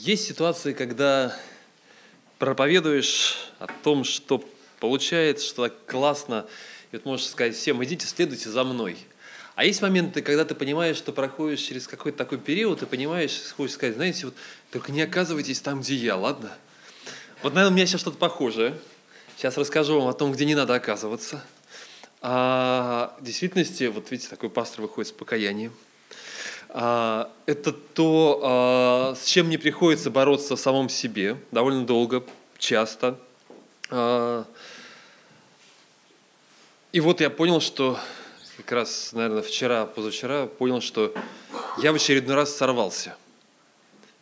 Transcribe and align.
Есть 0.00 0.28
ситуации, 0.28 0.74
когда 0.74 1.36
проповедуешь 2.38 3.34
о 3.58 3.66
том, 3.66 4.04
что 4.04 4.44
получается, 4.78 5.44
что 5.44 5.64
так 5.64 5.86
классно, 5.86 6.46
и 6.92 6.96
вот 6.96 7.04
можешь 7.04 7.26
сказать 7.26 7.56
всем, 7.56 7.82
идите, 7.82 8.06
следуйте 8.06 8.48
за 8.48 8.62
мной. 8.62 8.96
А 9.56 9.64
есть 9.64 9.82
моменты, 9.82 10.22
когда 10.22 10.44
ты 10.44 10.54
понимаешь, 10.54 10.96
что 10.96 11.12
проходишь 11.12 11.58
через 11.58 11.88
какой-то 11.88 12.16
такой 12.16 12.38
период, 12.38 12.80
и 12.80 12.86
понимаешь, 12.86 13.40
хочешь 13.56 13.74
сказать, 13.74 13.96
знаете, 13.96 14.26
вот 14.26 14.36
только 14.70 14.92
не 14.92 15.02
оказывайтесь 15.02 15.60
там, 15.60 15.80
где 15.80 15.96
я, 15.96 16.14
ладно? 16.14 16.52
Вот, 17.42 17.54
наверное, 17.54 17.72
у 17.72 17.74
меня 17.74 17.86
сейчас 17.86 18.02
что-то 18.02 18.18
похожее. 18.18 18.78
Сейчас 19.36 19.58
расскажу 19.58 19.98
вам 19.98 20.06
о 20.06 20.12
том, 20.12 20.30
где 20.30 20.44
не 20.44 20.54
надо 20.54 20.76
оказываться. 20.76 21.44
А 22.20 23.16
в 23.18 23.24
действительности, 23.24 23.88
вот 23.88 24.12
видите, 24.12 24.28
такой 24.28 24.48
пастор 24.48 24.82
выходит 24.82 25.08
с 25.08 25.12
покаянием– 25.12 25.72
это 26.70 27.72
то, 27.72 28.40
а, 28.42 29.14
с 29.14 29.24
чем 29.24 29.46
мне 29.46 29.58
приходится 29.58 30.10
бороться 30.10 30.54
в 30.54 30.60
самом 30.60 30.88
себе 30.88 31.36
довольно 31.50 31.86
долго, 31.86 32.22
часто. 32.58 33.18
А, 33.90 34.44
и 36.92 37.00
вот 37.00 37.20
я 37.20 37.30
понял, 37.30 37.60
что 37.60 37.98
как 38.58 38.72
раз, 38.72 39.12
наверное, 39.12 39.42
вчера, 39.42 39.86
позавчера 39.86 40.46
понял, 40.46 40.80
что 40.80 41.14
я 41.78 41.92
в 41.92 41.94
очередной 41.94 42.34
раз 42.34 42.54
сорвался. 42.54 43.16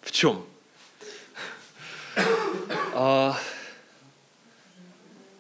В 0.03 0.13
чем? 0.13 0.45
То, 2.93 3.37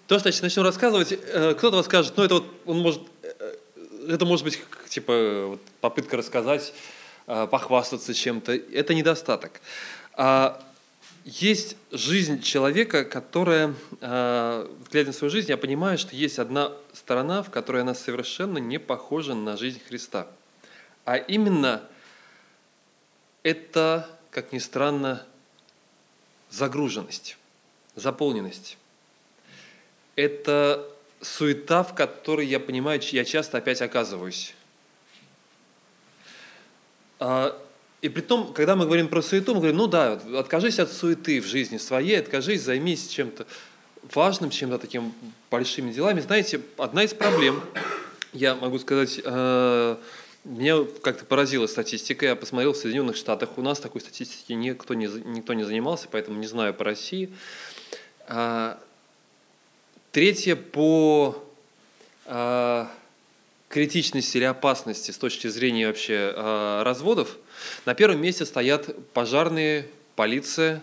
что 0.08 0.28
я 0.28 0.34
начну 0.40 0.62
рассказывать, 0.62 1.12
э, 1.12 1.54
кто-то 1.54 1.76
вас 1.76 1.86
скажет, 1.86 2.16
ну 2.16 2.22
это 2.22 2.34
вот, 2.34 2.44
он 2.64 2.78
может, 2.78 3.02
э, 3.22 3.56
это 4.08 4.24
может 4.24 4.44
быть 4.44 4.60
типа 4.88 5.46
вот, 5.48 5.60
попытка 5.80 6.16
рассказать 6.16 6.72
похвастаться 7.26 8.14
чем-то. 8.14 8.52
Это 8.52 8.94
недостаток. 8.94 9.60
А 10.14 10.62
есть 11.26 11.76
жизнь 11.90 12.40
человека, 12.40 13.04
которая, 13.04 13.74
э, 14.00 14.76
глядя 14.92 15.08
на 15.08 15.12
свою 15.12 15.28
жизнь, 15.28 15.50
я 15.50 15.56
понимаю, 15.56 15.98
что 15.98 16.14
есть 16.14 16.38
одна 16.38 16.72
сторона, 16.92 17.42
в 17.42 17.50
которой 17.50 17.82
она 17.82 17.94
совершенно 17.94 18.58
не 18.58 18.78
похожа 18.78 19.34
на 19.34 19.56
жизнь 19.56 19.80
Христа. 19.88 20.28
А 21.04 21.16
именно 21.16 21.82
это, 23.42 24.08
как 24.30 24.52
ни 24.52 24.58
странно, 24.58 25.26
загруженность, 26.48 27.36
заполненность. 27.96 28.78
Это 30.14 30.88
суета, 31.20 31.82
в 31.82 31.92
которой 31.96 32.46
я 32.46 32.60
понимаю, 32.60 33.00
я 33.02 33.24
часто 33.24 33.58
опять 33.58 33.82
оказываюсь. 33.82 34.54
А, 37.18 37.56
и 38.02 38.08
при 38.08 38.20
том, 38.20 38.52
когда 38.52 38.76
мы 38.76 38.84
говорим 38.84 39.08
про 39.08 39.22
суету, 39.22 39.54
мы 39.54 39.60
говорим, 39.60 39.78
ну 39.78 39.86
да, 39.86 40.20
откажись 40.36 40.78
от 40.78 40.92
суеты 40.92 41.40
в 41.40 41.46
жизни 41.46 41.78
своей, 41.78 42.18
откажись, 42.18 42.62
займись 42.62 43.08
чем-то 43.08 43.46
важным, 44.14 44.50
чем-то 44.50 44.78
таким 44.78 45.12
большими 45.50 45.92
делами. 45.92 46.20
Знаете, 46.20 46.60
одна 46.76 47.04
из 47.04 47.14
проблем, 47.14 47.60
я 48.32 48.54
могу 48.54 48.78
сказать, 48.78 49.20
э, 49.24 49.96
меня 50.44 50.84
как-то 51.02 51.24
поразила 51.24 51.66
статистика. 51.66 52.26
Я 52.26 52.36
посмотрел 52.36 52.72
в 52.72 52.76
Соединенных 52.76 53.16
Штатах. 53.16 53.58
У 53.58 53.62
нас 53.62 53.80
такой 53.80 54.00
статистики 54.00 54.52
никто 54.52 54.94
не, 54.94 55.06
никто 55.06 55.54
не 55.54 55.64
занимался, 55.64 56.06
поэтому 56.10 56.38
не 56.38 56.46
знаю 56.46 56.72
по 56.72 56.84
России. 56.84 57.32
А, 58.28 58.78
третье 60.12 60.54
по 60.54 61.42
а, 62.26 62.88
критичности 63.76 64.38
или 64.38 64.44
опасности 64.44 65.10
с 65.10 65.18
точки 65.18 65.48
зрения 65.48 65.86
вообще 65.86 66.32
э, 66.34 66.82
разводов, 66.82 67.36
на 67.84 67.92
первом 67.92 68.22
месте 68.22 68.46
стоят 68.46 68.96
пожарные, 69.12 69.86
полиция, 70.14 70.82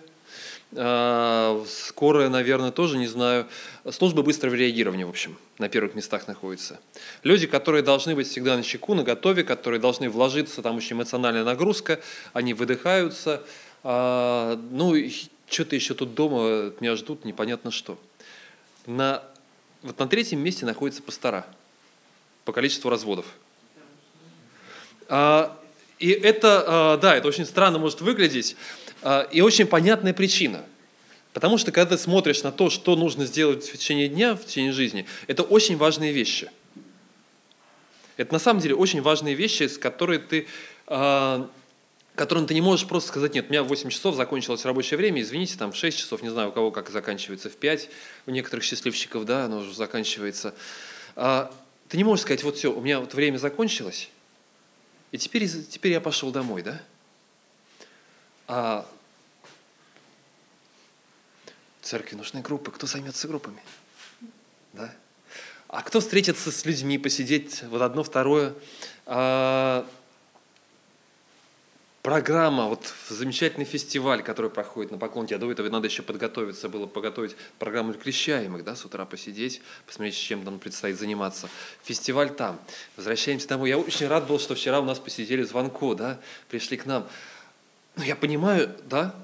э, 0.73 1.65
скорая, 1.67 2.29
наверное, 2.29 2.69
тоже, 2.69 2.99
не 2.99 3.07
знаю, 3.07 3.47
службы 3.89 4.21
быстрого 4.21 4.53
реагирования, 4.53 5.07
в 5.07 5.09
общем, 5.09 5.39
на 5.57 5.69
первых 5.69 5.95
местах 5.95 6.27
находятся. 6.27 6.79
Люди, 7.23 7.47
которые 7.47 7.81
должны 7.81 8.13
быть 8.13 8.27
всегда 8.27 8.55
на 8.55 8.61
чеку, 8.61 8.93
на 8.93 9.01
готове, 9.01 9.43
которые 9.43 9.79
должны 9.79 10.07
вложиться, 10.07 10.61
там 10.61 10.77
очень 10.77 10.95
эмоциональная 10.95 11.43
нагрузка, 11.43 11.99
они 12.33 12.53
выдыхаются, 12.53 13.41
э, 13.83 14.57
ну, 14.69 14.93
что-то 15.49 15.75
еще 15.75 15.95
тут 15.95 16.13
дома 16.13 16.71
меня 16.79 16.95
ждут, 16.95 17.25
непонятно 17.25 17.71
что. 17.71 17.97
На, 18.85 19.23
вот 19.81 19.97
на 19.97 20.07
третьем 20.07 20.41
месте 20.41 20.67
находится 20.67 21.01
пастора– 21.01 21.47
по 22.45 22.51
количеству 22.51 22.89
разводов. 22.89 23.25
А, 25.07 25.59
и 25.99 26.09
это, 26.09 26.63
а, 26.65 26.97
да, 26.97 27.15
это 27.15 27.27
очень 27.27 27.45
странно 27.45 27.79
может 27.79 28.01
выглядеть, 28.01 28.55
а, 29.01 29.27
и 29.31 29.41
очень 29.41 29.67
понятная 29.67 30.13
причина. 30.13 30.63
Потому 31.33 31.57
что 31.57 31.71
когда 31.71 31.95
ты 31.95 32.01
смотришь 32.01 32.43
на 32.43 32.51
то, 32.51 32.69
что 32.69 32.95
нужно 32.95 33.25
сделать 33.25 33.67
в 33.67 33.77
течение 33.77 34.07
дня, 34.07 34.35
в 34.35 34.45
течение 34.45 34.71
жизни, 34.71 35.05
это 35.27 35.43
очень 35.43 35.77
важные 35.77 36.11
вещи. 36.11 36.49
Это 38.17 38.33
на 38.33 38.39
самом 38.39 38.61
деле 38.61 38.75
очень 38.75 39.01
важные 39.01 39.33
вещи, 39.33 39.63
с 39.63 39.79
которыми 39.79 40.17
ты, 40.17 40.47
которым 40.85 42.45
ты 42.45 42.53
не 42.53 42.61
можешь 42.61 42.87
просто 42.87 43.09
сказать, 43.09 43.33
нет, 43.33 43.47
у 43.49 43.51
меня 43.51 43.63
в 43.63 43.67
8 43.67 43.89
часов 43.89 44.15
закончилось 44.15 44.63
рабочее 44.65 44.99
время, 44.99 45.23
извините, 45.23 45.57
там 45.57 45.71
в 45.71 45.75
6 45.75 45.97
часов, 45.97 46.21
не 46.21 46.29
знаю, 46.29 46.49
у 46.49 46.51
кого 46.51 46.69
как 46.69 46.91
заканчивается, 46.91 47.49
в 47.49 47.55
5, 47.55 47.89
у 48.27 48.31
некоторых 48.31 48.63
счастливчиков, 48.63 49.25
да, 49.25 49.45
оно 49.45 49.59
уже 49.59 49.73
заканчивается. 49.73 50.53
Ты 51.93 51.97
не 51.97 52.03
можешь 52.03 52.23
сказать, 52.23 52.41
вот 52.41 52.57
все, 52.57 52.73
у 52.73 52.81
меня 52.81 52.99
вот 52.99 53.13
время 53.13 53.37
закончилось, 53.37 54.09
и 55.11 55.19
теперь, 55.19 55.47
теперь 55.47 55.91
я 55.91 56.01
пошел 56.01 56.31
домой, 56.31 56.63
да? 56.63 56.81
А 58.47 58.89
церкви 61.83 62.15
нужны 62.15 62.41
группы. 62.41 62.71
Кто 62.71 62.87
займется 62.87 63.27
группами? 63.27 63.61
Да? 64.73 64.91
А 65.67 65.83
кто 65.83 65.99
встретится 65.99 66.51
с 66.51 66.65
людьми, 66.65 66.97
посидеть 66.97 67.61
вот 67.61 67.83
одно, 67.83 68.01
второе? 68.01 68.55
А, 69.05 69.87
программа, 72.03 72.67
вот 72.67 72.93
замечательный 73.09 73.65
фестиваль, 73.65 74.21
который 74.21 74.51
проходит 74.51 74.91
на 74.91 74.97
Поклонке, 74.97 75.35
а 75.35 75.39
до 75.39 75.49
этого 75.49 75.69
надо 75.69 75.87
еще 75.87 76.03
подготовиться, 76.03 76.67
было 76.67 76.85
подготовить 76.85 77.35
программу 77.57 77.93
крещаемых, 77.93 78.63
да, 78.65 78.75
с 78.75 78.83
утра 78.83 79.05
посидеть, 79.05 79.61
посмотреть, 79.87 80.17
чем 80.17 80.43
нам 80.43 80.59
предстоит 80.59 80.99
заниматься. 80.99 81.49
Фестиваль 81.83 82.29
там. 82.29 82.59
Возвращаемся 82.97 83.47
домой. 83.47 83.69
Я 83.69 83.79
очень 83.79 84.07
рад 84.07 84.27
был, 84.27 84.37
что 84.37 84.53
вчера 84.53 84.81
у 84.81 84.85
нас 84.85 84.99
посидели 84.99 85.43
звонко, 85.43 85.95
да, 85.95 86.19
пришли 86.49 86.75
к 86.75 86.85
нам. 86.85 87.07
Ну, 87.95 88.03
я 88.03 88.17
понимаю, 88.17 88.75
да, 88.89 89.15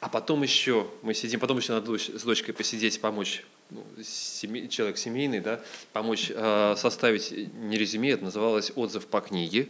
а 0.00 0.08
потом 0.08 0.44
еще 0.44 0.86
мы 1.02 1.14
сидим, 1.14 1.40
потом 1.40 1.58
еще 1.58 1.72
надо 1.72 1.98
с 1.98 2.22
дочкой 2.22 2.54
посидеть, 2.54 3.00
помочь 3.00 3.44
ну, 3.70 3.84
семей, 4.04 4.68
человек 4.68 4.96
семейный, 4.96 5.40
да, 5.40 5.60
помочь 5.92 6.30
э, 6.32 6.74
составить 6.78 7.32
не 7.32 7.76
резюме, 7.76 8.12
это 8.12 8.24
называлось 8.24 8.70
отзыв 8.76 9.06
по 9.08 9.20
книге. 9.20 9.68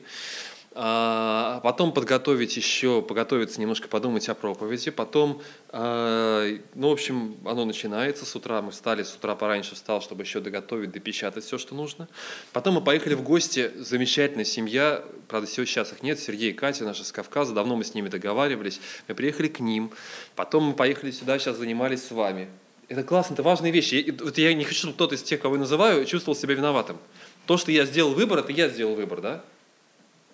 А 0.80 1.58
потом 1.64 1.92
подготовить 1.92 2.56
еще, 2.56 3.02
подготовиться 3.02 3.60
немножко, 3.60 3.88
подумать 3.88 4.28
о 4.28 4.36
проповеди, 4.36 4.92
потом, 4.92 5.42
а, 5.70 6.46
ну, 6.76 6.90
в 6.90 6.92
общем, 6.92 7.36
оно 7.44 7.64
начинается 7.64 8.24
с 8.24 8.36
утра, 8.36 8.62
мы 8.62 8.70
встали, 8.70 9.02
с 9.02 9.12
утра 9.12 9.34
пораньше 9.34 9.74
встал, 9.74 10.00
чтобы 10.00 10.22
еще 10.22 10.38
доготовить, 10.38 10.92
допечатать 10.92 11.42
все, 11.42 11.58
что 11.58 11.74
нужно. 11.74 12.06
Потом 12.52 12.74
мы 12.74 12.80
поехали 12.80 13.14
в 13.14 13.22
гости, 13.24 13.72
замечательная 13.74 14.44
семья, 14.44 15.02
правда, 15.26 15.48
сейчас 15.48 15.90
их 15.92 16.04
нет, 16.04 16.20
Сергей 16.20 16.50
и 16.50 16.52
Катя, 16.52 16.84
наши 16.84 17.02
с 17.02 17.10
Кавказа, 17.10 17.54
давно 17.54 17.74
мы 17.74 17.82
с 17.82 17.94
ними 17.94 18.08
договаривались, 18.08 18.80
мы 19.08 19.16
приехали 19.16 19.48
к 19.48 19.58
ним, 19.58 19.90
потом 20.36 20.62
мы 20.62 20.72
поехали 20.74 21.10
сюда, 21.10 21.40
сейчас 21.40 21.56
занимались 21.56 22.04
с 22.04 22.12
вами. 22.12 22.46
Это 22.86 23.02
классно, 23.02 23.34
это 23.34 23.42
важные 23.42 23.72
вещи. 23.72 23.96
Я, 23.96 24.14
вот 24.24 24.38
я 24.38 24.54
не 24.54 24.62
хочу, 24.62 24.78
чтобы 24.78 24.94
кто-то 24.94 25.16
из 25.16 25.24
тех, 25.24 25.40
кого 25.40 25.56
я 25.56 25.60
называю, 25.62 26.04
чувствовал 26.04 26.38
себя 26.38 26.54
виноватым. 26.54 26.98
То, 27.46 27.56
что 27.56 27.72
я 27.72 27.84
сделал 27.84 28.14
выбор, 28.14 28.38
это 28.38 28.52
я 28.52 28.68
сделал 28.68 28.94
выбор, 28.94 29.20
да? 29.20 29.44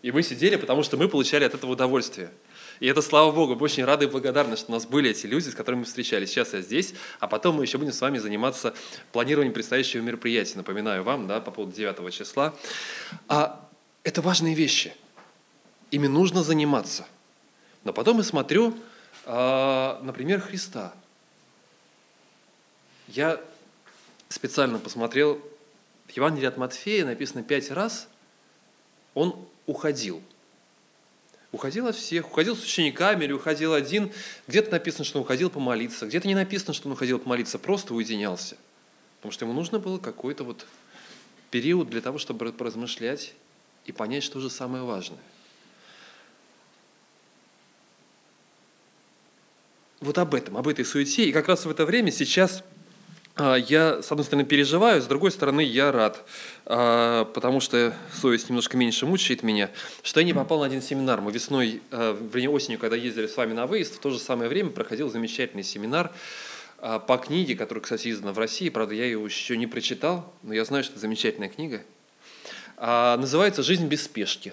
И 0.05 0.13
мы 0.13 0.23
сидели, 0.23 0.57
потому 0.57 0.83
что 0.83 0.99
мы 0.99 1.09
получали 1.09 1.45
от 1.45 1.55
этого 1.55 1.73
удовольствие. 1.73 2.31
И 2.79 2.87
это, 2.87 3.01
слава 3.01 3.33
Богу, 3.33 3.55
мы 3.55 3.63
очень 3.63 3.87
рады 3.87 4.05
и 4.05 4.09
благодарны, 4.09 4.55
что 4.55 4.71
у 4.71 4.75
нас 4.75 4.85
были 4.85 5.09
эти 5.09 5.25
люди, 5.25 5.49
с 5.49 5.55
которыми 5.55 5.81
мы 5.81 5.87
встречались. 5.87 6.29
Сейчас 6.29 6.53
я 6.53 6.61
здесь, 6.61 6.93
а 7.21 7.27
потом 7.27 7.57
мы 7.57 7.65
еще 7.65 7.79
будем 7.79 7.95
с 7.95 8.03
вами 8.03 8.19
заниматься 8.19 8.75
планированием 9.13 9.55
предстоящего 9.55 10.03
мероприятия. 10.03 10.59
Напоминаю 10.59 11.05
вам, 11.05 11.27
да, 11.27 11.41
по 11.41 11.51
поводу 11.51 11.75
9 11.75 12.13
числа. 12.13 12.55
А 13.29 13.67
это 14.03 14.21
важные 14.21 14.55
вещи. 14.55 14.95
Ими 15.91 16.07
нужно 16.07 16.43
заниматься. 16.43 17.07
Но 17.83 17.95
потом 17.95 18.19
я 18.19 18.25
смотрю, 18.25 18.77
а, 19.25 20.03
например, 20.03 20.43
Христа. 20.43 20.93
Я 23.09 23.41
специально 24.29 24.79
посмотрел, 24.79 25.41
в 26.09 26.11
Евангелии 26.11 26.49
от 26.49 26.59
Матфея 26.59 27.07
написано 27.07 27.43
пять 27.43 27.71
раз, 27.71 28.07
он 29.15 29.49
уходил. 29.67 30.23
Уходил 31.53 31.87
от 31.87 31.95
всех, 31.95 32.27
уходил 32.27 32.57
с 32.57 32.65
учениками 32.65 33.25
или 33.25 33.33
уходил 33.33 33.75
один. 33.75 34.13
Где-то 34.49 34.73
написано, 34.73 35.05
что 35.05 35.19
он 35.19 35.25
уходил 35.25 35.51
помолиться, 35.51 36.07
где-то 36.07 36.27
не 36.27 36.35
написано, 36.35 36.75
что 36.75 36.89
он 36.89 36.93
уходил 36.93 37.19
помолиться, 37.19 37.59
просто 37.59 37.95
уединялся. 37.95 38.57
Потому 39.19 39.33
что 39.33 39.45
ему 39.45 39.55
нужно 39.55 39.79
было 39.79 39.99
какой-то 39.99 40.45
вот 40.45 40.67
период 41.51 41.89
для 41.89 42.01
того, 42.01 42.19
чтобы 42.19 42.53
поразмышлять 42.53 43.35
и 43.85 43.93
понять, 43.93 44.25
что 44.25 44.41
же 44.41 44.51
самое 44.51 44.83
важное. 44.83 45.21
вот 50.05 50.19
об 50.19 50.35
этом, 50.35 50.57
об 50.57 50.69
этой 50.69 50.85
суете. 50.85 51.25
И 51.25 51.33
как 51.33 51.49
раз 51.49 51.65
в 51.65 51.71
это 51.71 51.85
время 51.85 52.13
сейчас 52.13 52.63
я, 53.37 54.01
с 54.01 54.13
одной 54.13 54.25
стороны, 54.25 54.45
переживаю, 54.45 55.03
с 55.03 55.07
другой 55.07 55.33
стороны, 55.33 55.61
я 55.61 55.91
рад, 55.91 56.25
а, 56.67 57.25
потому 57.25 57.59
что 57.59 57.93
совесть 58.13 58.49
немножко 58.49 58.77
меньше 58.77 59.07
мучает 59.07 59.43
меня, 59.43 59.71
что 60.05 60.21
я 60.21 60.27
не 60.27 60.33
попал 60.33 60.61
на 60.61 60.67
один 60.67 60.81
семинар. 60.81 61.21
Мы 61.21 61.33
весной, 61.33 61.83
а, 61.91 62.17
вернее, 62.33 62.51
осенью, 62.51 62.79
когда 62.79 62.95
ездили 62.97 63.27
с 63.27 63.37
вами 63.37 63.53
на 63.53 63.67
выезд, 63.67 63.97
в 63.97 63.99
то 63.99 64.11
же 64.11 64.21
самое 64.21 64.49
время 64.49 64.71
проходил 64.71 65.11
замечательный 65.11 65.65
семинар 65.65 66.13
по 66.79 67.17
книге, 67.17 67.57
которая, 67.57 67.83
кстати, 67.83 68.11
издана 68.11 68.33
в 68.33 68.39
России. 68.39 68.69
Правда, 68.69 68.95
я 68.95 69.05
ее 69.05 69.21
еще 69.25 69.57
не 69.57 69.67
прочитал, 69.67 70.33
но 70.43 70.55
я 70.55 70.65
знаю, 70.65 70.85
что 70.85 70.93
это 70.93 71.01
замечательная 71.01 71.49
книга. 71.49 71.83
Называется 72.77 73.63
«Жизнь 73.63 73.87
без 73.87 74.05
спешки». 74.05 74.53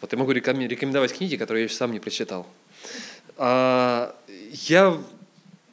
Вот 0.00 0.12
я 0.12 0.18
могу 0.18 0.32
рекомендовать 0.32 1.16
книги, 1.16 1.36
которые 1.36 1.62
я 1.62 1.64
еще 1.64 1.76
сам 1.76 1.90
не 1.90 2.00
прочитал. 2.00 2.46
Я 3.38 5.00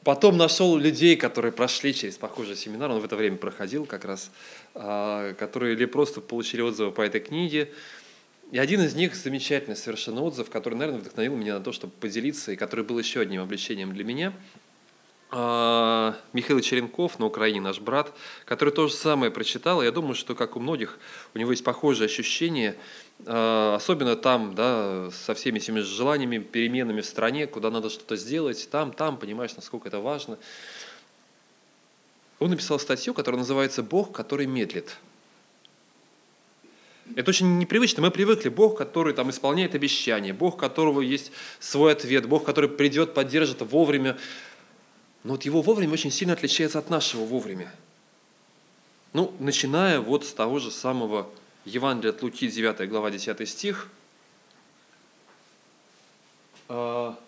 Потом 0.06 0.36
нашел 0.36 0.76
людей, 0.76 1.16
которые 1.16 1.50
прошли 1.50 1.92
через 1.92 2.16
похожий 2.16 2.54
семинар, 2.54 2.92
он 2.92 3.00
в 3.00 3.04
это 3.04 3.16
время 3.16 3.38
проходил 3.38 3.86
как 3.86 4.04
раз, 4.04 4.30
а, 4.72 5.34
которые 5.34 5.74
или 5.74 5.84
просто 5.84 6.20
получили 6.20 6.60
отзывы 6.60 6.92
по 6.92 7.00
этой 7.00 7.20
книге. 7.20 7.72
И 8.52 8.58
один 8.58 8.82
из 8.82 8.94
них 8.94 9.16
замечательный 9.16 9.74
совершенно 9.74 10.22
отзыв, 10.22 10.48
который, 10.48 10.74
наверное, 10.74 11.00
вдохновил 11.00 11.34
меня 11.34 11.58
на 11.58 11.64
то, 11.64 11.72
чтобы 11.72 11.92
поделиться, 11.98 12.52
и 12.52 12.56
который 12.56 12.84
был 12.84 12.96
еще 13.00 13.18
одним 13.18 13.42
облегчением 13.42 13.92
для 13.94 14.04
меня. 14.04 14.32
А, 15.30 16.16
Михаил 16.32 16.60
Черенков 16.60 17.18
на 17.18 17.26
Украине, 17.26 17.60
наш 17.60 17.80
брат, 17.80 18.12
который 18.44 18.72
то 18.72 18.86
же 18.88 18.94
самое 18.94 19.30
прочитал, 19.30 19.82
я 19.82 19.90
думаю, 19.90 20.14
что, 20.14 20.34
как 20.34 20.56
у 20.56 20.60
многих, 20.60 20.98
у 21.34 21.38
него 21.38 21.50
есть 21.50 21.64
похожие 21.64 22.06
ощущения– 22.06 22.76
а, 23.24 23.76
особенно 23.76 24.16
там, 24.16 24.54
да, 24.54 25.10
со 25.10 25.34
всеми 25.34 25.58
этими 25.58 25.80
желаниями, 25.80 26.38
переменами 26.38 27.00
в 27.00 27.06
стране, 27.06 27.46
куда 27.46 27.70
надо 27.70 27.88
что-то 27.88 28.16
сделать, 28.16 28.68
там, 28.70 28.92
там, 28.92 29.16
понимаешь, 29.16 29.56
насколько 29.56 29.88
это 29.88 30.00
важно. 30.00 30.38
Он 32.38 32.50
написал 32.50 32.78
статью, 32.78 33.14
которая 33.14 33.38
называется 33.38 33.82
«Бог, 33.82 34.12
который 34.12 34.46
медлит». 34.46 34.98
Это 37.14 37.30
очень 37.30 37.58
непривычно. 37.58 38.02
Мы 38.02 38.10
привыкли. 38.10 38.48
Бог, 38.48 38.76
который 38.76 39.14
там 39.14 39.30
исполняет 39.30 39.76
обещания, 39.76 40.32
Бог, 40.32 40.58
которого 40.58 41.00
есть 41.00 41.30
свой 41.60 41.92
ответ, 41.92 42.26
Бог, 42.26 42.44
который 42.44 42.68
придет, 42.68 43.14
поддержит 43.14 43.62
вовремя. 43.62 44.18
Но 45.26 45.32
вот 45.32 45.42
его 45.42 45.60
вовремя 45.60 45.94
очень 45.94 46.12
сильно 46.12 46.34
отличается 46.34 46.78
от 46.78 46.88
нашего 46.88 47.24
вовремя. 47.24 47.74
Ну, 49.12 49.34
начиная 49.40 49.98
вот 49.98 50.24
с 50.24 50.32
того 50.32 50.60
же 50.60 50.70
самого 50.70 51.28
Евангелие 51.64 52.10
от 52.10 52.22
Луки, 52.22 52.48
9 52.48 52.88
глава, 52.88 53.10
10 53.10 53.48
стих. 53.48 53.88
А, 56.68 57.18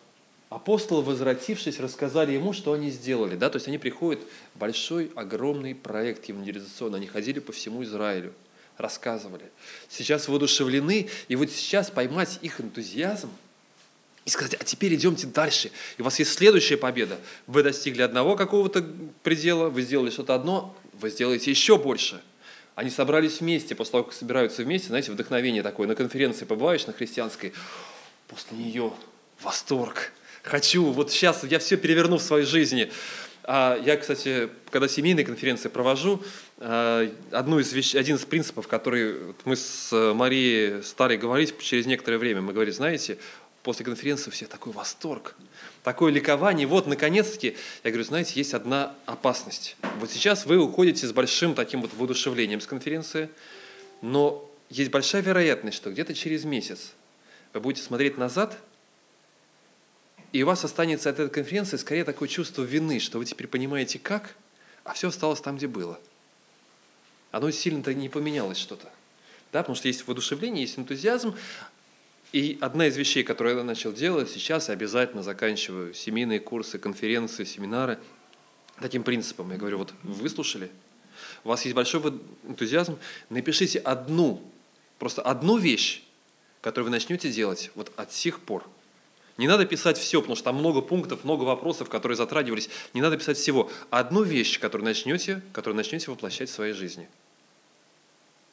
апостолы, 0.48 1.02
возвратившись, 1.02 1.80
рассказали 1.80 2.34
ему, 2.34 2.52
что 2.52 2.72
они 2.72 2.90
сделали. 2.90 3.34
Да? 3.34 3.50
То 3.50 3.56
есть 3.56 3.66
они 3.66 3.78
приходят, 3.78 4.20
большой, 4.54 5.10
огромный 5.16 5.74
проект 5.74 6.26
евангелизационный. 6.26 6.98
Они 6.98 7.08
ходили 7.08 7.40
по 7.40 7.50
всему 7.50 7.82
Израилю, 7.82 8.32
рассказывали. 8.76 9.50
Сейчас 9.88 10.28
воодушевлены, 10.28 11.08
и 11.26 11.34
вот 11.34 11.50
сейчас 11.50 11.90
поймать 11.90 12.38
их 12.42 12.60
энтузиазм 12.60 13.30
и 14.28 14.30
сказать, 14.30 14.54
а 14.60 14.64
теперь 14.64 14.94
идемте 14.94 15.26
дальше. 15.26 15.70
И 15.96 16.02
у 16.02 16.04
вас 16.04 16.18
есть 16.18 16.32
следующая 16.32 16.76
победа. 16.76 17.18
Вы 17.46 17.62
достигли 17.62 18.02
одного 18.02 18.36
какого-то 18.36 18.86
предела, 19.22 19.68
вы 19.68 19.82
сделали 19.82 20.10
что-то 20.10 20.34
одно, 20.34 20.76
вы 20.92 21.10
сделаете 21.10 21.50
еще 21.50 21.76
больше– 21.76 22.22
они 22.78 22.90
собрались 22.90 23.40
вместе, 23.40 23.74
после 23.74 23.90
того, 23.90 24.04
как 24.04 24.12
собираются 24.12 24.62
вместе, 24.62 24.86
знаете, 24.86 25.10
вдохновение 25.10 25.64
такое, 25.64 25.88
на 25.88 25.96
конференции 25.96 26.44
побываешь, 26.44 26.86
на 26.86 26.92
христианской, 26.92 27.52
после 28.28 28.56
нее 28.56 28.92
восторг. 29.42 30.12
Хочу, 30.44 30.84
вот 30.84 31.10
сейчас 31.10 31.42
я 31.42 31.58
все 31.58 31.76
переверну 31.76 32.18
в 32.18 32.22
своей 32.22 32.46
жизни. 32.46 32.92
А 33.42 33.76
я, 33.84 33.96
кстати, 33.96 34.48
когда 34.70 34.86
семейные 34.86 35.26
конференции 35.26 35.68
провожу, 35.68 36.22
а, 36.58 37.12
одну 37.32 37.58
из 37.58 37.72
вещ... 37.72 37.96
один 37.96 38.14
из 38.14 38.24
принципов, 38.24 38.68
который 38.68 39.34
мы 39.44 39.56
с 39.56 39.90
Марией 40.14 40.84
стали 40.84 41.16
говорить 41.16 41.58
через 41.58 41.84
некоторое 41.84 42.18
время, 42.18 42.42
мы 42.42 42.52
говорим, 42.52 42.72
знаете, 42.72 43.18
после 43.62 43.84
конференции 43.84 44.30
все 44.30 44.46
такой 44.46 44.72
восторг, 44.72 45.34
такое 45.82 46.12
ликование. 46.12 46.66
Вот, 46.66 46.86
наконец-таки, 46.86 47.56
я 47.84 47.90
говорю, 47.90 48.04
знаете, 48.04 48.32
есть 48.36 48.54
одна 48.54 48.94
опасность. 49.06 49.76
Вот 49.98 50.10
сейчас 50.10 50.46
вы 50.46 50.58
уходите 50.58 51.06
с 51.06 51.12
большим 51.12 51.54
таким 51.54 51.82
вот 51.82 51.92
воодушевлением 51.94 52.60
с 52.60 52.66
конференции, 52.66 53.28
но 54.00 54.48
есть 54.70 54.90
большая 54.90 55.22
вероятность, 55.22 55.76
что 55.76 55.90
где-то 55.90 56.14
через 56.14 56.44
месяц 56.44 56.92
вы 57.52 57.60
будете 57.60 57.84
смотреть 57.84 58.18
назад, 58.18 58.58
и 60.32 60.42
у 60.42 60.46
вас 60.46 60.64
останется 60.64 61.08
от 61.10 61.18
этой 61.18 61.30
конференции 61.30 61.78
скорее 61.78 62.04
такое 62.04 62.28
чувство 62.28 62.62
вины, 62.62 63.00
что 63.00 63.18
вы 63.18 63.24
теперь 63.24 63.46
понимаете 63.46 63.98
как, 63.98 64.34
а 64.84 64.92
все 64.92 65.08
осталось 65.08 65.40
там, 65.40 65.56
где 65.56 65.66
было. 65.66 65.98
Оно 67.30 67.50
сильно-то 67.50 67.94
не 67.94 68.08
поменялось 68.08 68.58
что-то. 68.58 68.90
Да, 69.52 69.60
потому 69.62 69.76
что 69.76 69.88
есть 69.88 70.06
воодушевление, 70.06 70.62
есть 70.62 70.78
энтузиазм, 70.78 71.34
и 72.32 72.58
одна 72.60 72.86
из 72.86 72.96
вещей, 72.96 73.22
которую 73.22 73.56
я 73.56 73.64
начал 73.64 73.92
делать, 73.92 74.30
сейчас 74.30 74.68
я 74.68 74.74
обязательно 74.74 75.22
заканчиваю 75.22 75.94
семейные 75.94 76.40
курсы, 76.40 76.78
конференции, 76.78 77.44
семинары 77.44 77.98
таким 78.80 79.02
принципом. 79.02 79.50
Я 79.50 79.56
говорю, 79.56 79.78
вот 79.78 79.94
выслушали, 80.02 80.70
у 81.44 81.48
вас 81.48 81.64
есть 81.64 81.74
большой 81.74 82.20
энтузиазм, 82.44 82.98
напишите 83.30 83.78
одну, 83.78 84.42
просто 84.98 85.22
одну 85.22 85.56
вещь, 85.56 86.02
которую 86.60 86.86
вы 86.86 86.90
начнете 86.90 87.30
делать 87.30 87.70
вот 87.74 87.92
от 87.96 88.12
сих 88.12 88.40
пор. 88.40 88.64
Не 89.38 89.46
надо 89.46 89.64
писать 89.64 89.96
все, 89.96 90.20
потому 90.20 90.34
что 90.36 90.46
там 90.46 90.56
много 90.56 90.82
пунктов, 90.82 91.24
много 91.24 91.44
вопросов, 91.44 91.88
которые 91.88 92.16
затрагивались. 92.16 92.68
Не 92.92 93.00
надо 93.00 93.16
писать 93.16 93.38
всего. 93.38 93.70
Одну 93.88 94.24
вещь, 94.24 94.58
которую 94.58 94.84
начнете, 94.84 95.42
которую 95.52 95.76
начнете 95.76 96.10
воплощать 96.10 96.50
в 96.50 96.52
своей 96.52 96.74
жизни– 96.74 97.08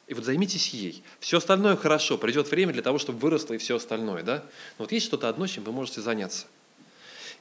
и 0.06 0.14
вот 0.14 0.24
займитесь 0.24 0.68
ей. 0.68 1.02
Все 1.18 1.38
остальное 1.38 1.76
хорошо, 1.76 2.16
придет 2.16 2.50
время 2.50 2.72
для 2.72 2.82
того, 2.82 2.98
чтобы 2.98 3.18
выросло 3.18 3.54
и 3.54 3.58
все 3.58 3.76
остальное. 3.76 4.22
Да? 4.22 4.44
Но 4.78 4.84
вот 4.84 4.92
есть 4.92 5.06
что-то 5.06 5.28
одно, 5.28 5.46
чем 5.46 5.64
вы 5.64 5.72
можете 5.72 6.00
заняться. 6.00 6.46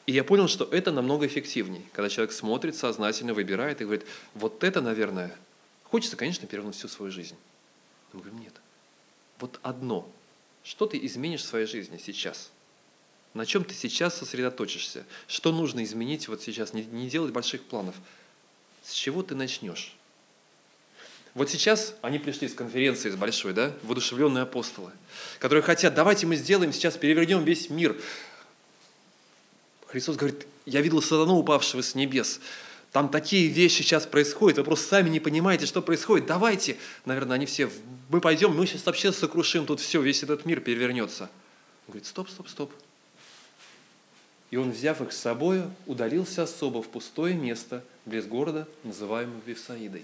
И 0.07 0.11
я 0.11 0.23
понял, 0.23 0.47
что 0.47 0.65
это 0.65 0.91
намного 0.91 1.25
эффективнее, 1.25 1.83
когда 1.93 2.09
человек 2.09 2.31
смотрит, 2.31 2.75
сознательно 2.75 3.33
выбирает 3.33 3.81
и 3.81 3.85
говорит, 3.85 4.05
вот 4.33 4.63
это, 4.63 4.81
наверное, 4.81 5.35
хочется, 5.83 6.15
конечно, 6.15 6.47
перевернуть 6.47 6.75
всю 6.75 6.87
свою 6.87 7.11
жизнь. 7.11 7.35
Мы 8.13 8.21
говорим, 8.21 8.39
нет. 8.39 8.53
Вот 9.39 9.59
одно. 9.61 10.07
Что 10.63 10.85
ты 10.85 11.03
изменишь 11.05 11.41
в 11.41 11.45
своей 11.45 11.65
жизни 11.67 11.99
сейчас? 12.03 12.49
На 13.33 13.45
чем 13.45 13.63
ты 13.63 13.73
сейчас 13.73 14.17
сосредоточишься? 14.17 15.05
Что 15.27 15.51
нужно 15.51 15.83
изменить 15.83 16.27
вот 16.27 16.41
сейчас? 16.41 16.73
Не, 16.73 16.85
не 16.85 17.09
делать 17.09 17.33
больших 17.33 17.63
планов. 17.63 17.95
С 18.83 18.93
чего 18.93 19.23
ты 19.23 19.35
начнешь? 19.35 19.95
Вот 21.35 21.49
сейчас 21.49 21.95
они 22.01 22.17
пришли 22.17 22.47
с 22.47 22.53
конференции 22.53 23.09
с 23.09 23.15
большой, 23.15 23.53
да, 23.53 23.73
воодушевленные 23.83 24.43
апостолы, 24.43 24.91
которые 25.37 25.61
хотят, 25.61 25.93
давайте 25.93 26.25
мы 26.25 26.37
сделаем, 26.37 26.71
сейчас 26.71 26.95
перевернем 26.95 27.43
весь 27.43 27.69
мир. 27.69 27.97
Христос 29.87 30.15
говорит, 30.15 30.47
я 30.65 30.79
видел 30.79 31.01
сатану, 31.01 31.35
упавшего 31.35 31.81
с 31.81 31.93
небес. 31.93 32.39
Там 32.93 33.09
такие 33.09 33.49
вещи 33.49 33.81
сейчас 33.81 34.05
происходят, 34.05 34.59
вы 34.59 34.63
просто 34.63 34.87
сами 34.87 35.09
не 35.09 35.19
понимаете, 35.19 35.65
что 35.65 35.81
происходит. 35.81 36.25
Давайте, 36.25 36.77
наверное, 37.03 37.35
они 37.35 37.45
все, 37.45 37.69
мы 38.07 38.21
пойдем, 38.21 38.55
мы 38.55 38.65
сейчас 38.65 38.85
вообще 38.85 39.11
сокрушим 39.11 39.65
тут 39.65 39.81
все, 39.81 40.01
весь 40.01 40.23
этот 40.23 40.45
мир 40.45 40.61
перевернется. 40.61 41.23
Он 41.23 41.91
говорит, 41.91 42.07
стоп, 42.07 42.29
стоп, 42.29 42.47
стоп. 42.47 42.71
И 44.51 44.55
он, 44.55 44.71
взяв 44.71 45.01
их 45.01 45.11
с 45.11 45.17
собой, 45.17 45.63
удалился 45.85 46.43
особо 46.43 46.81
в 46.81 46.87
пустое 46.87 47.35
место, 47.35 47.83
близ 48.05 48.25
города, 48.25 48.69
называемого 48.85 49.41
Вифсаидой. 49.45 50.03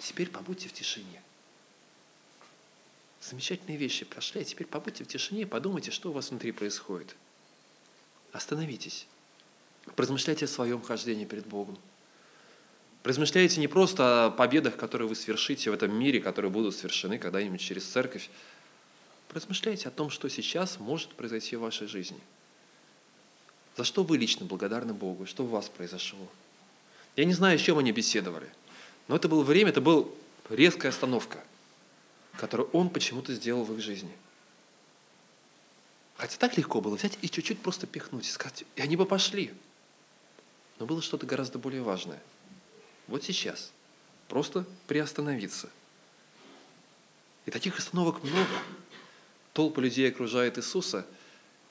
А 0.00 0.02
теперь 0.02 0.30
побудьте 0.30 0.66
в 0.66 0.72
тишине. 0.72 1.22
Замечательные 3.20 3.76
вещи 3.76 4.06
прошли, 4.06 4.40
а 4.40 4.44
теперь 4.44 4.66
побудьте 4.66 5.04
в 5.04 5.08
тишине 5.08 5.42
и 5.42 5.44
подумайте, 5.44 5.90
что 5.90 6.08
у 6.08 6.12
вас 6.14 6.30
внутри 6.30 6.52
происходит. 6.52 7.14
Остановитесь. 8.32 9.06
Размышляйте 9.98 10.46
о 10.46 10.48
своем 10.48 10.80
хождении 10.80 11.26
перед 11.26 11.46
Богом. 11.46 11.78
Размышляйте 13.04 13.60
не 13.60 13.68
просто 13.68 14.24
о 14.24 14.30
победах, 14.30 14.78
которые 14.78 15.06
вы 15.06 15.14
свершите 15.14 15.70
в 15.70 15.74
этом 15.74 15.94
мире, 15.94 16.20
которые 16.20 16.50
будут 16.50 16.74
свершены 16.74 17.18
когда-нибудь 17.18 17.60
через 17.60 17.84
церковь. 17.84 18.30
Размышляйте 19.28 19.88
о 19.88 19.90
том, 19.90 20.08
что 20.08 20.30
сейчас 20.30 20.78
может 20.78 21.10
произойти 21.10 21.56
в 21.56 21.60
вашей 21.60 21.88
жизни. 21.88 22.20
За 23.76 23.84
что 23.84 24.02
вы 24.02 24.16
лично 24.16 24.46
благодарны 24.46 24.94
Богу, 24.94 25.26
что 25.26 25.44
у 25.44 25.48
вас 25.48 25.68
произошло. 25.68 26.26
Я 27.16 27.26
не 27.26 27.34
знаю, 27.34 27.56
о 27.56 27.58
чем 27.58 27.76
они 27.76 27.92
беседовали– 27.92 28.50
но 29.10 29.16
это 29.16 29.26
было 29.28 29.42
время, 29.42 29.70
это 29.70 29.80
была 29.80 30.06
резкая 30.50 30.92
остановка, 30.92 31.42
которую 32.36 32.70
он 32.70 32.90
почему-то 32.90 33.34
сделал 33.34 33.64
в 33.64 33.74
их 33.74 33.80
жизни. 33.80 34.16
Хотя 36.16 36.36
так 36.36 36.56
легко 36.56 36.80
было 36.80 36.94
взять 36.94 37.18
и 37.20 37.28
чуть-чуть 37.28 37.58
просто 37.58 37.88
пихнуть, 37.88 38.28
и 38.28 38.30
сказать, 38.30 38.62
и 38.76 38.80
они 38.80 38.94
бы 38.94 39.06
пошли. 39.06 39.52
Но 40.78 40.86
было 40.86 41.02
что-то 41.02 41.26
гораздо 41.26 41.58
более 41.58 41.82
важное. 41.82 42.20
Вот 43.08 43.24
сейчас. 43.24 43.72
Просто 44.28 44.64
приостановиться. 44.86 45.70
И 47.46 47.50
таких 47.50 47.80
остановок 47.80 48.22
много. 48.22 48.46
Толпа 49.54 49.82
людей 49.82 50.08
окружает 50.08 50.56
Иисуса, 50.56 51.04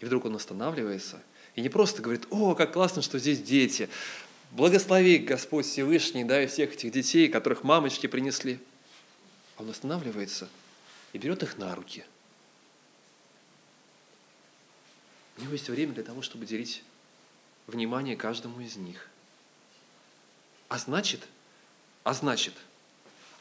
и 0.02 0.06
вдруг 0.06 0.26
он 0.26 0.36
останавливается, 0.36 1.22
И 1.56 1.62
не 1.62 1.70
просто 1.70 2.02
говорит, 2.02 2.28
о, 2.32 2.54
как 2.54 2.74
классно, 2.74 3.02
что 3.02 3.18
здесь 3.18 3.42
дети. 3.42 3.88
Благослови 4.52 5.20
Господь 5.20 5.66
Всевышний, 5.66 6.24
да, 6.24 6.44
и 6.44 6.48
всех 6.48 6.74
этих 6.74 6.92
детей, 6.92 7.30
которых 7.30 7.64
мамочки 7.64 8.08
принесли. 8.08 8.60
А 9.58 9.62
он 9.62 9.70
останавливается 9.70 10.50
и 11.14 11.18
берет 11.18 11.44
их 11.44 11.58
на 11.58 11.76
руки. 11.76 12.04
У 15.38 15.42
него 15.42 15.54
есть 15.54 15.70
время 15.70 15.94
для 15.94 16.04
того, 16.04 16.22
чтобы 16.22 16.46
делить 16.46 16.84
внимание 17.68 18.16
каждому 18.16 18.60
из 18.60 18.76
них. 18.76 19.10
А 20.68 20.78
значит, 20.78 21.28
а 22.04 22.14
значит, 22.14 22.54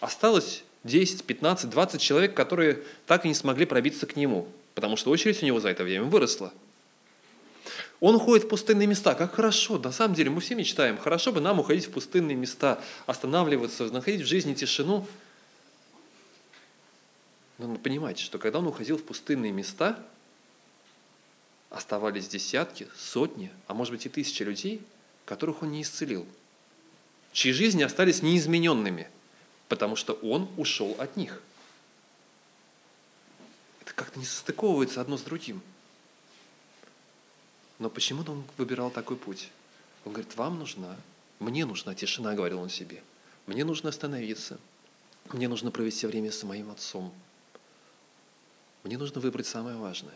осталось 0.01 0.63
10, 0.85 1.25
15, 1.25 1.71
20 1.71 2.01
человек, 2.01 2.35
которые 2.35 2.83
так 3.07 3.25
и 3.25 3.29
не 3.29 3.35
смогли 3.35 3.67
пробиться 3.67 4.07
к 4.07 4.17
нему, 4.17 4.49
потому 4.75 4.97
что 4.97 5.11
очередь 5.11 5.43
у 5.43 5.47
него 5.47 5.61
за 5.61 5.71
это 5.71 5.85
время 5.85 6.05
выросла. 6.05 6.53
Он 8.01 8.15
уходит 8.15 8.45
в 8.45 8.49
пустынные 8.49 8.87
места. 8.87 9.15
Как 9.15 9.35
хорошо. 9.35 9.79
На 9.79 9.91
самом 9.91 10.15
деле 10.15 10.31
мы 10.31 10.41
все 10.41 10.55
мечтаем. 10.55 10.99
Хорошо 10.99 11.33
бы 11.33 11.41
нам 11.41 11.59
уходить 11.59 11.87
в 11.87 11.91
пустынные 11.91 12.37
места, 12.37 12.81
останавливаться, 13.07 13.85
находить 13.87 14.23
в 14.23 14.27
жизни 14.27 14.55
тишину. 14.55 15.07
Но 17.59 17.67
надо 17.67 17.81
понимать, 17.81 18.21
что 18.21 18.39
когда 18.39 18.61
он 18.61 18.69
уходил 18.69 18.99
в 18.99 19.03
пустынные 19.03 19.51
места, 19.51 19.99
оставались 21.71 22.29
десятки, 22.29 22.89
сотни, 22.97 23.51
а 23.67 23.75
может 23.75 23.93
быть 23.93 24.07
и 24.07 24.09
тысячи 24.09 24.43
людей, 24.43 24.81
которых 25.25 25.63
он 25.63 25.73
не 25.73 25.83
исцелил, 25.83 26.25
чьи 27.33 27.53
жизни 27.53 27.83
остались 27.83 28.23
неизмененными, 28.23 29.09
потому 29.69 29.97
что 29.97 30.13
он 30.15 30.49
ушел 30.57 30.95
от 30.99 31.17
них. 31.17 31.43
Это 33.81 33.93
как-то 33.93 34.21
не 34.21 34.25
состыковывается 34.25 35.01
одно 35.01 35.19
с 35.19 35.23
другим. 35.23 35.61
Но 37.79 37.91
почему-то 37.91 38.33
он 38.33 38.45
выбирал 38.57 38.91
такой 38.91 39.17
путь. 39.17 39.51
Он 40.05 40.13
говорит, 40.13 40.37
вам 40.37 40.59
нужна, 40.59 40.97
мне 41.39 41.65
нужна 41.65 41.95
тишина, 41.95 42.35
говорил 42.35 42.61
он 42.61 42.71
себе. 42.71 43.03
Мне 43.47 43.65
нужно 43.65 43.91
остановиться. 43.91 44.59
Мне 45.33 45.49
нужно 45.49 45.71
провести 45.71 46.07
время 46.07 46.33
с 46.33 46.43
моим 46.43 46.71
отцом. 46.71 47.13
Мне 48.83 48.99
нужно 48.99 49.21
выбрать 49.21 49.47
самое 49.47 49.77
важное. 49.77 50.15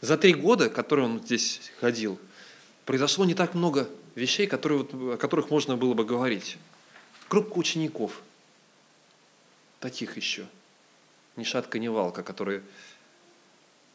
За 0.00 0.16
три 0.16 0.34
года, 0.34 0.70
которые 0.70 1.06
он 1.06 1.20
здесь 1.20 1.72
ходил, 1.80 2.18
произошло 2.86 3.24
не 3.24 3.34
так 3.34 3.54
много 3.54 3.88
вещей, 4.14 4.46
которые, 4.46 4.82
о 4.82 5.16
которых 5.16 5.50
можно 5.50 5.76
было 5.76 5.94
бы 5.94 6.04
говорить. 6.04 6.58
Группа 7.28 7.58
учеников, 7.58 8.22
таких 9.78 10.16
еще, 10.16 10.46
ни 11.36 11.44
шатка, 11.44 11.78
ни 11.78 11.88
валка, 11.88 12.22
которые 12.22 12.62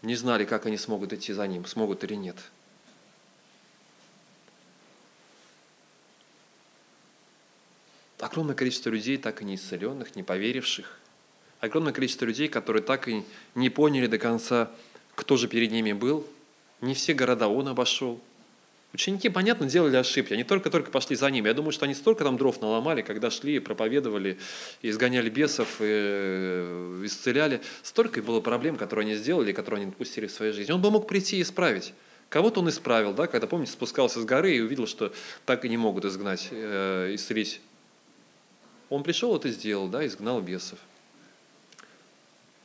не 0.01 0.15
знали, 0.15 0.45
как 0.45 0.65
они 0.65 0.77
смогут 0.77 1.13
идти 1.13 1.33
за 1.33 1.47
ним, 1.47 1.65
смогут 1.65 2.03
или 2.03 2.15
нет. 2.15 2.37
Огромное 8.19 8.55
количество 8.55 8.89
людей, 8.89 9.17
так 9.17 9.41
и 9.41 9.45
не 9.45 9.55
исцеленных, 9.55 10.15
не 10.15 10.23
поверивших. 10.23 10.99
Огромное 11.59 11.93
количество 11.93 12.25
людей, 12.25 12.47
которые 12.47 12.83
так 12.83 13.07
и 13.07 13.23
не 13.55 13.69
поняли 13.69 14.07
до 14.07 14.17
конца, 14.17 14.71
кто 15.15 15.37
же 15.37 15.47
перед 15.47 15.71
ними 15.71 15.93
был. 15.93 16.25
Не 16.81 16.93
все 16.93 17.13
города 17.13 17.47
он 17.47 17.67
обошел. 17.67 18.21
Ученики, 18.93 19.27
понятно, 19.27 19.65
делали 19.65 19.97
ошибки. 19.97 20.31
Они 20.31 20.45
только-только 20.45 20.89
пошли 20.89 21.17
за 21.17 21.29
ними. 21.29 21.49
Я 21.49 21.53
думаю, 21.53 21.73
что 21.73 21.83
они 21.83 21.93
столько 21.93 22.23
там 22.23 22.37
дров 22.37 22.61
наломали, 22.61 23.01
когда 23.01 23.29
шли, 23.29 23.59
проповедовали, 23.59 24.37
изгоняли 24.81 25.29
бесов, 25.29 25.81
и 25.81 25.83
э, 25.83 27.01
исцеляли. 27.03 27.59
Столько 27.83 28.21
было 28.21 28.39
проблем, 28.39 28.77
которые 28.77 29.07
они 29.07 29.15
сделали, 29.15 29.51
которые 29.51 29.81
они 29.81 29.91
допустили 29.91 30.27
в 30.27 30.31
своей 30.31 30.53
жизни. 30.53 30.71
Он 30.71 30.81
бы 30.81 30.91
мог 30.91 31.07
прийти 31.07 31.39
и 31.39 31.41
исправить. 31.41 31.93
Кого-то 32.29 32.61
он 32.61 32.69
исправил, 32.69 33.13
да, 33.13 33.27
когда, 33.27 33.47
помните, 33.47 33.73
спускался 33.73 34.21
с 34.21 34.23
горы 34.23 34.55
и 34.55 34.61
увидел, 34.61 34.87
что 34.87 35.11
так 35.45 35.65
и 35.65 35.69
не 35.69 35.75
могут 35.75 36.05
изгнать, 36.05 36.47
э, 36.51 37.11
исцелить. 37.15 37.59
Он 38.89 39.03
пришел, 39.03 39.35
это 39.35 39.49
сделал, 39.49 39.87
да, 39.87 40.05
изгнал 40.05 40.41
бесов. 40.41 40.79